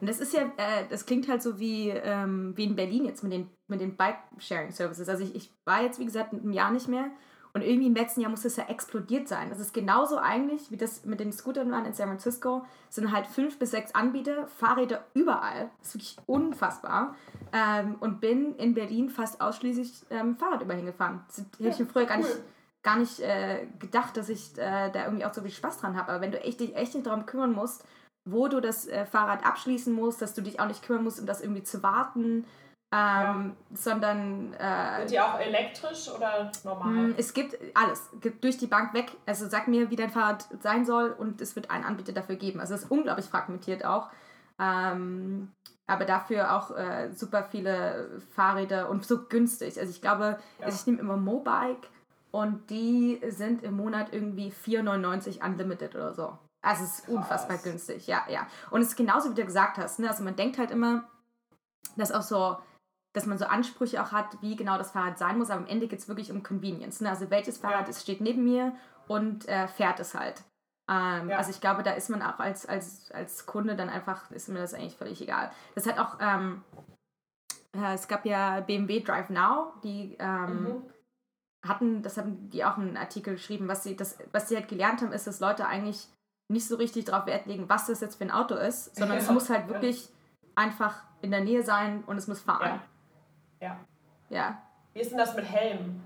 Und 0.00 0.08
das 0.08 0.20
ist 0.20 0.32
ja, 0.32 0.42
äh, 0.56 0.86
das 0.88 1.06
klingt 1.06 1.28
halt 1.28 1.42
so 1.42 1.58
wie, 1.58 1.90
ähm, 1.90 2.52
wie 2.56 2.64
in 2.64 2.76
Berlin 2.76 3.04
jetzt 3.04 3.22
mit 3.22 3.32
den, 3.32 3.50
mit 3.68 3.80
den 3.80 3.96
Bike-Sharing-Services. 3.96 5.08
Also 5.08 5.24
ich, 5.24 5.34
ich 5.34 5.50
war 5.64 5.82
jetzt, 5.82 5.98
wie 5.98 6.06
gesagt, 6.06 6.32
ein 6.32 6.52
Jahr 6.52 6.70
nicht 6.70 6.88
mehr 6.88 7.10
und 7.52 7.62
irgendwie 7.62 7.88
im 7.88 7.94
letzten 7.94 8.20
Jahr 8.20 8.30
muss 8.30 8.42
das 8.42 8.56
ja 8.56 8.68
explodiert 8.68 9.26
sein. 9.26 9.50
Das 9.50 9.58
ist 9.58 9.74
genauso 9.74 10.18
eigentlich, 10.18 10.70
wie 10.70 10.76
das 10.76 11.04
mit 11.04 11.18
den 11.18 11.32
Scootern 11.32 11.70
waren 11.72 11.84
in 11.84 11.94
San 11.94 12.08
Francisco. 12.08 12.64
Es 12.88 12.94
sind 12.94 13.10
halt 13.10 13.26
fünf 13.26 13.58
bis 13.58 13.72
sechs 13.72 13.94
Anbieter, 13.94 14.46
Fahrräder 14.46 15.04
überall. 15.14 15.70
Das 15.78 15.88
ist 15.88 15.94
wirklich 15.94 16.16
unfassbar. 16.26 17.16
Ähm, 17.52 17.96
und 17.98 18.20
bin 18.20 18.54
in 18.56 18.74
Berlin 18.74 19.08
fast 19.08 19.40
ausschließlich 19.40 20.06
ähm, 20.10 20.36
Fahrrad 20.36 20.62
überhin 20.62 20.86
gefahren. 20.86 21.24
Das 21.26 21.38
hätte 21.38 21.68
ich 21.68 21.78
mir 21.80 21.86
früher 21.86 22.06
gar 22.06 22.18
nicht, 22.18 22.30
gar 22.84 22.96
nicht 22.96 23.18
äh, 23.18 23.66
gedacht, 23.80 24.16
dass 24.16 24.28
ich 24.28 24.56
äh, 24.56 24.90
da 24.92 25.04
irgendwie 25.06 25.24
auch 25.24 25.34
so 25.34 25.42
viel 25.42 25.50
Spaß 25.50 25.78
dran 25.78 25.96
habe. 25.96 26.12
Aber 26.12 26.20
wenn 26.20 26.30
du 26.30 26.40
echt, 26.40 26.60
dich 26.60 26.76
echt 26.76 26.94
nicht 26.94 27.06
darum 27.06 27.26
kümmern 27.26 27.52
musst, 27.52 27.84
wo 28.30 28.48
du 28.48 28.60
das 28.60 28.86
äh, 28.86 29.06
Fahrrad 29.06 29.44
abschließen 29.44 29.92
musst, 29.92 30.22
dass 30.22 30.34
du 30.34 30.42
dich 30.42 30.60
auch 30.60 30.66
nicht 30.66 30.82
kümmern 30.82 31.04
musst, 31.04 31.20
um 31.20 31.26
das 31.26 31.40
irgendwie 31.40 31.62
zu 31.62 31.82
warten. 31.82 32.46
Ähm, 32.92 33.54
ja. 33.70 33.76
sondern. 33.76 34.52
Äh, 34.54 34.98
Sind 34.98 35.10
die 35.12 35.20
auch 35.20 35.38
elektrisch 35.38 36.10
oder 36.10 36.50
normal? 36.64 36.92
Mm, 36.92 37.14
es 37.16 37.32
gibt 37.32 37.56
alles, 37.74 38.10
gibt 38.20 38.42
durch 38.42 38.58
die 38.58 38.66
Bank 38.66 38.94
weg. 38.94 39.12
Also 39.26 39.48
sag 39.48 39.68
mir, 39.68 39.90
wie 39.90 39.96
dein 39.96 40.10
Fahrrad 40.10 40.48
sein 40.60 40.84
soll 40.84 41.10
und 41.10 41.40
es 41.40 41.54
wird 41.54 41.70
einen 41.70 41.84
Anbieter 41.84 42.12
dafür 42.12 42.34
geben. 42.34 42.58
Also 42.58 42.74
es 42.74 42.82
ist 42.82 42.90
unglaublich 42.90 43.26
fragmentiert 43.26 43.84
auch. 43.84 44.08
Ähm, 44.58 45.52
aber 45.86 46.04
dafür 46.04 46.56
auch 46.56 46.76
äh, 46.76 47.10
super 47.12 47.44
viele 47.50 48.20
Fahrräder 48.34 48.90
und 48.90 49.04
so 49.04 49.24
günstig. 49.24 49.78
Also 49.78 49.90
ich 49.90 50.00
glaube, 50.00 50.38
ja. 50.58 50.66
also 50.66 50.76
ich 50.76 50.86
nehme 50.86 50.98
immer 50.98 51.16
Mobike 51.16 51.88
und 52.32 52.70
die 52.70 53.20
sind 53.28 53.62
im 53.62 53.76
Monat 53.76 54.12
irgendwie 54.12 54.52
4,99 54.52 55.44
unlimited 55.44 55.94
oder 55.94 56.14
so. 56.14 56.38
Also 56.62 56.84
es 56.84 56.90
ist 56.90 57.06
Krass. 57.06 57.14
unfassbar 57.14 57.58
günstig, 57.58 58.06
ja, 58.06 58.24
ja. 58.28 58.46
Und 58.70 58.82
es 58.82 58.88
ist 58.88 58.96
genauso, 58.96 59.30
wie 59.30 59.34
du 59.34 59.44
gesagt 59.44 59.78
hast. 59.78 59.98
Ne? 59.98 60.08
Also 60.08 60.22
man 60.22 60.36
denkt 60.36 60.58
halt 60.58 60.70
immer, 60.70 61.08
dass 61.96 62.12
auch 62.12 62.22
so, 62.22 62.58
dass 63.14 63.26
man 63.26 63.38
so 63.38 63.46
Ansprüche 63.46 64.02
auch 64.02 64.12
hat, 64.12 64.40
wie 64.42 64.56
genau 64.56 64.76
das 64.76 64.90
Fahrrad 64.92 65.18
sein 65.18 65.38
muss, 65.38 65.50
aber 65.50 65.60
am 65.60 65.66
Ende 65.66 65.88
geht 65.88 65.98
es 65.98 66.08
wirklich 66.08 66.30
um 66.30 66.42
Convenience. 66.42 67.00
Ne? 67.00 67.08
Also 67.08 67.30
welches 67.30 67.58
Fahrrad 67.58 67.84
ja. 67.84 67.88
ist, 67.88 68.02
steht 68.02 68.20
neben 68.20 68.44
mir 68.44 68.74
und 69.08 69.48
äh, 69.48 69.68
fährt 69.68 70.00
es 70.00 70.14
halt. 70.14 70.44
Ähm, 70.90 71.30
ja. 71.30 71.38
Also 71.38 71.50
ich 71.50 71.60
glaube, 71.60 71.82
da 71.82 71.92
ist 71.92 72.10
man 72.10 72.20
auch 72.20 72.38
als, 72.40 72.66
als, 72.66 73.10
als 73.12 73.46
Kunde 73.46 73.76
dann 73.76 73.88
einfach, 73.88 74.30
ist 74.32 74.48
mir 74.48 74.58
das 74.58 74.74
eigentlich 74.74 74.96
völlig 74.96 75.22
egal. 75.22 75.50
Das 75.74 75.86
hat 75.86 75.98
auch, 75.98 76.18
ähm, 76.20 76.62
äh, 77.74 77.94
es 77.94 78.06
gab 78.06 78.26
ja 78.26 78.60
BMW 78.60 79.00
Drive 79.00 79.30
Now, 79.30 79.72
die 79.82 80.16
ähm, 80.18 80.64
mhm. 80.64 80.90
hatten, 81.66 82.02
das 82.02 82.18
haben 82.18 82.50
die 82.50 82.64
auch 82.64 82.76
einen 82.76 82.96
Artikel 82.96 83.34
geschrieben, 83.34 83.68
was 83.68 83.84
sie, 83.84 83.96
das, 83.96 84.18
was 84.32 84.48
sie 84.48 84.56
halt 84.56 84.68
gelernt 84.68 85.00
haben, 85.00 85.12
ist, 85.12 85.26
dass 85.26 85.40
Leute 85.40 85.66
eigentlich 85.66 86.08
nicht 86.50 86.66
so 86.66 86.76
richtig 86.76 87.06
darauf 87.06 87.26
Wert 87.26 87.46
legen, 87.46 87.68
was 87.68 87.86
das 87.86 88.00
jetzt 88.00 88.16
für 88.16 88.24
ein 88.24 88.30
Auto 88.30 88.54
ist, 88.54 88.96
sondern 88.96 89.18
ja. 89.18 89.22
es 89.22 89.30
muss 89.30 89.48
halt 89.48 89.68
wirklich 89.68 90.08
einfach 90.54 90.96
in 91.22 91.30
der 91.30 91.40
Nähe 91.40 91.62
sein 91.62 92.02
und 92.06 92.16
es 92.16 92.26
muss 92.26 92.40
fahren. 92.40 92.80
Ja. 93.60 93.68
ja. 93.68 93.76
Ja. 94.28 94.62
Wie 94.92 95.00
ist 95.00 95.10
denn 95.10 95.18
das 95.18 95.34
mit 95.34 95.44
Helm? 95.44 96.02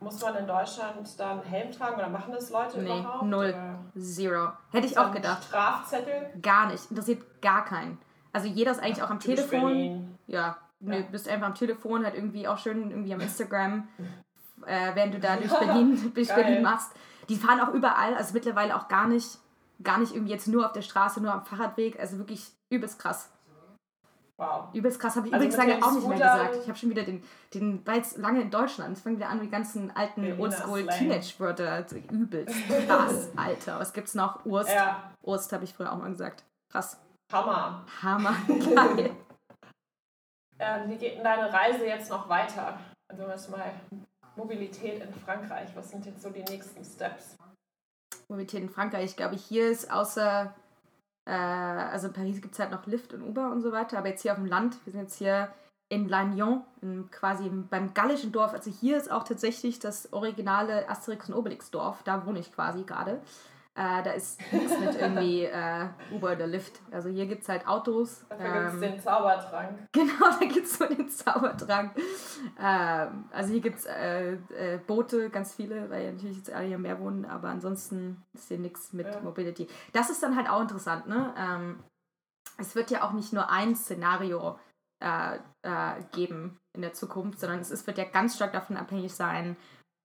Muss 0.00 0.22
man 0.22 0.36
in 0.36 0.46
Deutschland 0.46 1.18
dann 1.18 1.42
Helm 1.42 1.72
tragen 1.72 1.96
oder 1.96 2.08
machen 2.08 2.32
das 2.32 2.50
Leute 2.50 2.78
nee, 2.78 3.00
überhaupt? 3.00 3.24
Null. 3.24 3.48
Oder? 3.48 3.78
Zero. 4.00 4.52
Hätte 4.70 4.86
ich 4.86 4.96
auch 4.96 5.10
gedacht. 5.10 5.44
Strafzettel? 5.44 6.30
Gar 6.40 6.68
nicht. 6.68 6.90
Interessiert 6.90 7.42
gar 7.42 7.64
keinen. 7.64 7.98
Also 8.32 8.46
jeder 8.46 8.70
ist 8.70 8.80
eigentlich 8.80 9.02
Ach, 9.02 9.06
auch 9.06 9.10
am 9.10 9.20
Telefon. 9.20 9.60
Berlin. 9.60 10.18
Ja. 10.26 10.58
Nö, 10.80 11.02
bist 11.10 11.28
einfach 11.28 11.48
am 11.48 11.54
Telefon, 11.54 12.04
halt 12.04 12.14
irgendwie 12.14 12.46
auch 12.46 12.58
schön 12.58 12.90
irgendwie 12.90 13.12
am 13.12 13.20
Instagram, 13.20 13.88
äh, 14.66 14.94
während 14.94 15.14
du 15.14 15.18
da 15.18 15.36
durch 15.36 15.52
Berlin, 15.52 16.12
durch 16.14 16.28
Berlin 16.28 16.62
machst. 16.62 16.92
Die 17.28 17.34
fahren 17.34 17.60
auch 17.60 17.74
überall, 17.74 18.14
also 18.14 18.32
mittlerweile 18.32 18.76
auch 18.76 18.86
gar 18.86 19.08
nicht 19.08 19.38
gar 19.82 19.98
nicht 19.98 20.14
irgendwie 20.14 20.32
jetzt 20.32 20.48
nur 20.48 20.66
auf 20.66 20.72
der 20.72 20.82
Straße, 20.82 21.20
nur 21.20 21.32
am 21.32 21.44
Fahrradweg. 21.44 21.98
Also 21.98 22.18
wirklich 22.18 22.52
übelst 22.70 22.98
krass. 22.98 23.30
Wow. 24.40 24.72
Übelst 24.72 25.00
krass. 25.00 25.16
Habe 25.16 25.26
ich 25.26 25.34
also 25.34 25.46
übrigens 25.46 25.66
lange 25.66 25.84
auch 25.84 25.92
nicht 25.92 26.06
mehr 26.06 26.18
gesagt. 26.18 26.56
Ich 26.62 26.68
habe 26.68 26.78
schon 26.78 26.90
wieder 26.90 27.02
den, 27.02 27.24
den, 27.52 27.84
war 27.84 27.96
jetzt 27.96 28.18
lange 28.18 28.40
in 28.40 28.50
Deutschland. 28.50 28.96
Ich 28.96 29.02
fange 29.02 29.16
wieder 29.16 29.28
an, 29.28 29.40
die 29.40 29.50
ganzen 29.50 29.94
alten 29.96 30.40
Oldschool-Teenage-Wörter. 30.40 31.72
Also 31.72 31.96
übelst 31.96 32.54
krass, 32.86 33.30
Alter. 33.36 33.80
Was 33.80 33.92
gibt's 33.92 34.14
noch? 34.14 34.46
Urst. 34.46 34.70
Ja. 34.70 35.12
Urst 35.22 35.52
habe 35.52 35.64
ich 35.64 35.74
früher 35.74 35.92
auch 35.92 35.98
mal 35.98 36.10
gesagt. 36.10 36.44
Krass. 36.70 37.00
Hammer. 37.32 37.84
Hammer. 38.00 38.36
Geil. 38.46 39.10
ähm, 40.60 40.88
wie 40.88 40.96
geht 40.96 41.16
denn 41.16 41.24
deine 41.24 41.52
Reise 41.52 41.84
jetzt 41.84 42.08
noch 42.08 42.28
weiter? 42.28 42.78
Also 43.08 43.24
erstmal 43.24 43.72
Mobilität 44.36 45.02
in 45.02 45.12
Frankreich. 45.12 45.68
Was 45.74 45.90
sind 45.90 46.06
jetzt 46.06 46.22
so 46.22 46.30
die 46.30 46.44
nächsten 46.44 46.84
Steps? 46.84 47.36
Mobilität 48.28 48.62
in 48.62 48.68
Frankreich. 48.68 49.04
Ich 49.04 49.16
glaube, 49.16 49.36
hier 49.36 49.70
ist 49.70 49.90
außer, 49.90 50.54
äh, 51.24 51.30
also 51.30 52.08
in 52.08 52.12
Paris 52.12 52.40
gibt 52.40 52.54
es 52.54 52.60
halt 52.60 52.70
noch 52.70 52.86
Lift 52.86 53.12
und 53.14 53.22
Uber 53.22 53.50
und 53.50 53.60
so 53.60 53.72
weiter, 53.72 53.98
aber 53.98 54.08
jetzt 54.08 54.22
hier 54.22 54.32
auf 54.32 54.38
dem 54.38 54.46
Land, 54.46 54.76
wir 54.84 54.92
sind 54.92 55.02
jetzt 55.02 55.16
hier 55.16 55.48
in 55.88 56.08
Lannion, 56.08 56.62
in 56.82 57.10
quasi 57.10 57.48
beim 57.48 57.94
gallischen 57.94 58.30
Dorf. 58.30 58.52
Also 58.52 58.70
hier 58.70 58.98
ist 58.98 59.10
auch 59.10 59.24
tatsächlich 59.24 59.78
das 59.78 60.12
originale 60.12 60.88
Asterix 60.88 61.28
und 61.28 61.34
Obelix 61.34 61.70
Dorf, 61.70 62.02
da 62.04 62.26
wohne 62.26 62.40
ich 62.40 62.52
quasi 62.52 62.84
gerade. 62.84 63.20
Äh, 63.78 64.02
da 64.02 64.10
ist 64.10 64.40
nichts 64.52 64.76
mit 64.80 65.00
irgendwie 65.00 65.44
äh, 65.44 65.86
Uber 66.10 66.32
oder 66.32 66.48
Lyft. 66.48 66.80
Also 66.90 67.08
hier 67.10 67.26
gibt 67.26 67.42
es 67.42 67.48
halt 67.48 67.64
Autos. 67.68 68.26
Ähm, 68.28 68.40
gibt 68.40 68.74
es 68.74 68.80
den 68.80 69.00
Zaubertrank. 69.00 69.78
Genau, 69.92 70.30
da 70.40 70.46
gibt 70.46 70.66
es 70.66 70.80
nur 70.80 70.88
den 70.88 71.08
Zaubertrank. 71.08 71.92
Ähm, 72.60 73.24
also 73.30 73.52
hier 73.52 73.60
gibt 73.60 73.78
es 73.78 73.86
äh, 73.86 74.32
äh, 74.32 74.78
Boote, 74.84 75.30
ganz 75.30 75.54
viele, 75.54 75.88
weil 75.90 76.06
ja 76.06 76.12
natürlich 76.12 76.38
jetzt 76.38 76.50
alle 76.50 76.66
hier 76.66 76.78
mehr 76.78 76.98
wohnen, 76.98 77.24
aber 77.24 77.50
ansonsten 77.50 78.24
ist 78.32 78.48
hier 78.48 78.58
nichts 78.58 78.92
mit 78.92 79.06
ja. 79.06 79.20
Mobility. 79.20 79.68
Das 79.92 80.10
ist 80.10 80.24
dann 80.24 80.34
halt 80.34 80.50
auch 80.50 80.60
interessant, 80.60 81.06
ne? 81.06 81.32
Ähm, 81.38 81.84
es 82.56 82.74
wird 82.74 82.90
ja 82.90 83.04
auch 83.04 83.12
nicht 83.12 83.32
nur 83.32 83.48
ein 83.48 83.76
Szenario 83.76 84.58
äh, 85.00 85.36
äh, 85.62 86.02
geben 86.10 86.58
in 86.74 86.82
der 86.82 86.94
Zukunft, 86.94 87.38
sondern 87.38 87.60
es, 87.60 87.70
es 87.70 87.86
wird 87.86 87.98
ja 87.98 88.04
ganz 88.04 88.34
stark 88.34 88.52
davon 88.52 88.76
abhängig 88.76 89.14
sein, 89.14 89.56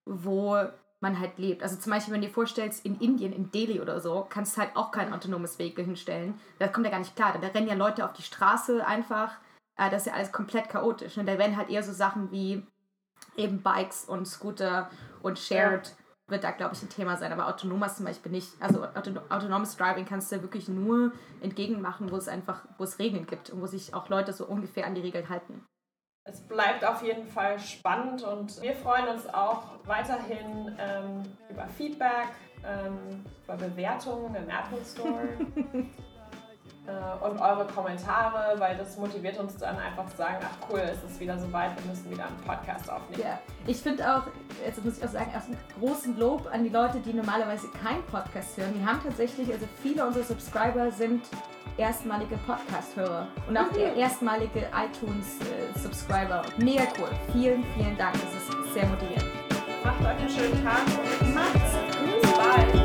wo 0.05 0.63
man 1.03 1.19
halt 1.19 1.37
lebt. 1.37 1.61
Also 1.61 1.75
zum 1.75 1.91
Beispiel, 1.91 2.13
wenn 2.13 2.21
du 2.21 2.27
dir 2.27 2.33
vorstellst, 2.33 2.83
in 2.83 2.99
Indien, 2.99 3.31
in 3.31 3.51
Delhi 3.51 3.79
oder 3.79 3.99
so, 3.99 4.25
kannst 4.27 4.57
du 4.57 4.61
halt 4.61 4.75
auch 4.75 4.89
kein 4.89 5.13
autonomes 5.13 5.59
Vehikel 5.59 5.85
hinstellen. 5.85 6.39
Da 6.57 6.67
kommt 6.67 6.85
ja 6.87 6.91
gar 6.91 6.99
nicht 6.99 7.15
klar. 7.15 7.37
Da 7.39 7.47
rennen 7.49 7.67
ja 7.67 7.75
Leute 7.75 8.03
auf 8.03 8.13
die 8.13 8.23
Straße 8.23 8.83
einfach. 8.87 9.35
Äh, 9.77 9.91
das 9.91 10.03
ist 10.03 10.07
ja 10.07 10.13
alles 10.13 10.31
komplett 10.31 10.69
chaotisch. 10.69 11.17
Und 11.17 11.27
da 11.27 11.37
werden 11.37 11.57
halt 11.57 11.69
eher 11.69 11.83
so 11.83 11.91
Sachen 11.91 12.31
wie 12.31 12.65
eben 13.35 13.61
Bikes 13.61 14.05
und 14.05 14.25
Scooter 14.25 14.89
und 15.21 15.37
Shared 15.37 15.87
ja. 15.87 15.93
wird 16.31 16.43
da, 16.43 16.51
glaube 16.51 16.73
ich, 16.73 16.81
ein 16.81 16.89
Thema 16.89 17.17
sein. 17.17 17.31
Aber 17.31 17.47
autonomes 17.47 17.97
zum 17.97 18.05
Beispiel 18.05 18.31
nicht. 18.31 18.49
Also 18.59 18.83
autonomes 19.29 19.77
Driving 19.77 20.05
kannst 20.05 20.31
du 20.31 20.37
ja 20.37 20.41
wirklich 20.41 20.69
nur 20.69 21.11
entgegenmachen, 21.41 22.11
wo 22.11 22.15
es 22.15 22.27
einfach, 22.27 22.63
wo 22.77 22.85
es 22.85 22.97
Regeln 22.97 23.27
gibt 23.27 23.51
und 23.51 23.61
wo 23.61 23.67
sich 23.67 23.93
auch 23.93 24.09
Leute 24.09 24.33
so 24.33 24.45
ungefähr 24.45 24.87
an 24.87 24.95
die 24.95 25.01
Regeln 25.01 25.29
halten. 25.29 25.63
Es 26.25 26.39
bleibt 26.39 26.86
auf 26.86 27.03
jeden 27.03 27.27
Fall 27.27 27.59
spannend 27.59 28.23
und 28.23 28.62
wir 28.62 28.73
freuen 28.75 29.09
uns 29.09 29.27
auch 29.33 29.63
weiterhin 29.83 30.73
ähm, 30.79 31.23
über 31.49 31.67
Feedback, 31.67 32.29
ähm, 32.65 33.25
über 33.43 33.57
Bewertungen 33.57 34.33
im 34.33 34.43
Apple 34.43 34.79
Store. 34.86 35.27
äh, 36.88 37.25
und 37.25 37.41
eure 37.41 37.67
Kommentare, 37.67 38.57
weil 38.57 38.77
das 38.77 38.97
motiviert 38.97 39.38
uns 39.38 39.57
dann 39.57 39.77
einfach 39.77 40.09
zu 40.12 40.15
sagen, 40.15 40.38
ach 40.41 40.69
cool, 40.71 40.79
es 40.79 41.03
ist 41.03 41.19
wieder 41.19 41.38
soweit, 41.38 41.75
wir 41.75 41.91
müssen 41.91 42.09
wieder 42.09 42.25
einen 42.27 42.38
Podcast 42.38 42.89
aufnehmen. 42.89 43.21
Ja, 43.21 43.39
ich 43.67 43.81
finde 43.81 44.09
auch, 44.09 44.23
jetzt 44.65 44.81
muss 44.86 44.99
ich 44.99 45.03
auch 45.03 45.09
sagen, 45.12 45.29
erst 45.33 45.47
einen 45.47 45.59
großen 45.77 46.17
Lob 46.17 46.49
an 46.49 46.63
die 46.63 46.69
Leute, 46.69 47.01
die 47.01 47.12
normalerweise 47.12 47.67
keinen 47.83 48.03
Podcast 48.05 48.55
hören. 48.55 48.73
Wir 48.79 48.86
haben 48.86 49.01
tatsächlich, 49.03 49.51
also 49.51 49.67
viele 49.81 50.05
unserer 50.05 50.23
Subscriber 50.23 50.89
sind 50.89 51.23
erstmalige 51.77 52.38
Podcast-Hörer 52.45 53.27
und 53.47 53.57
auch 53.57 53.71
der 53.73 53.93
mhm. 53.93 53.99
erstmalige 53.99 54.67
iTunes-Subscriber. 54.75 56.43
Mega 56.57 56.83
cool. 56.99 57.09
Vielen, 57.31 57.63
vielen 57.75 57.97
Dank. 57.97 58.13
Das 58.13 58.33
ist 58.33 58.73
sehr 58.73 58.86
motivierend. 58.86 59.25
Macht 59.83 60.01
euch 60.01 60.07
einen 60.07 60.29
schönen 60.29 60.63
Tag. 60.63 60.81
Macht's 61.33 61.73
gut. 61.99 62.21
Bis 62.21 62.31
bald. 62.31 62.82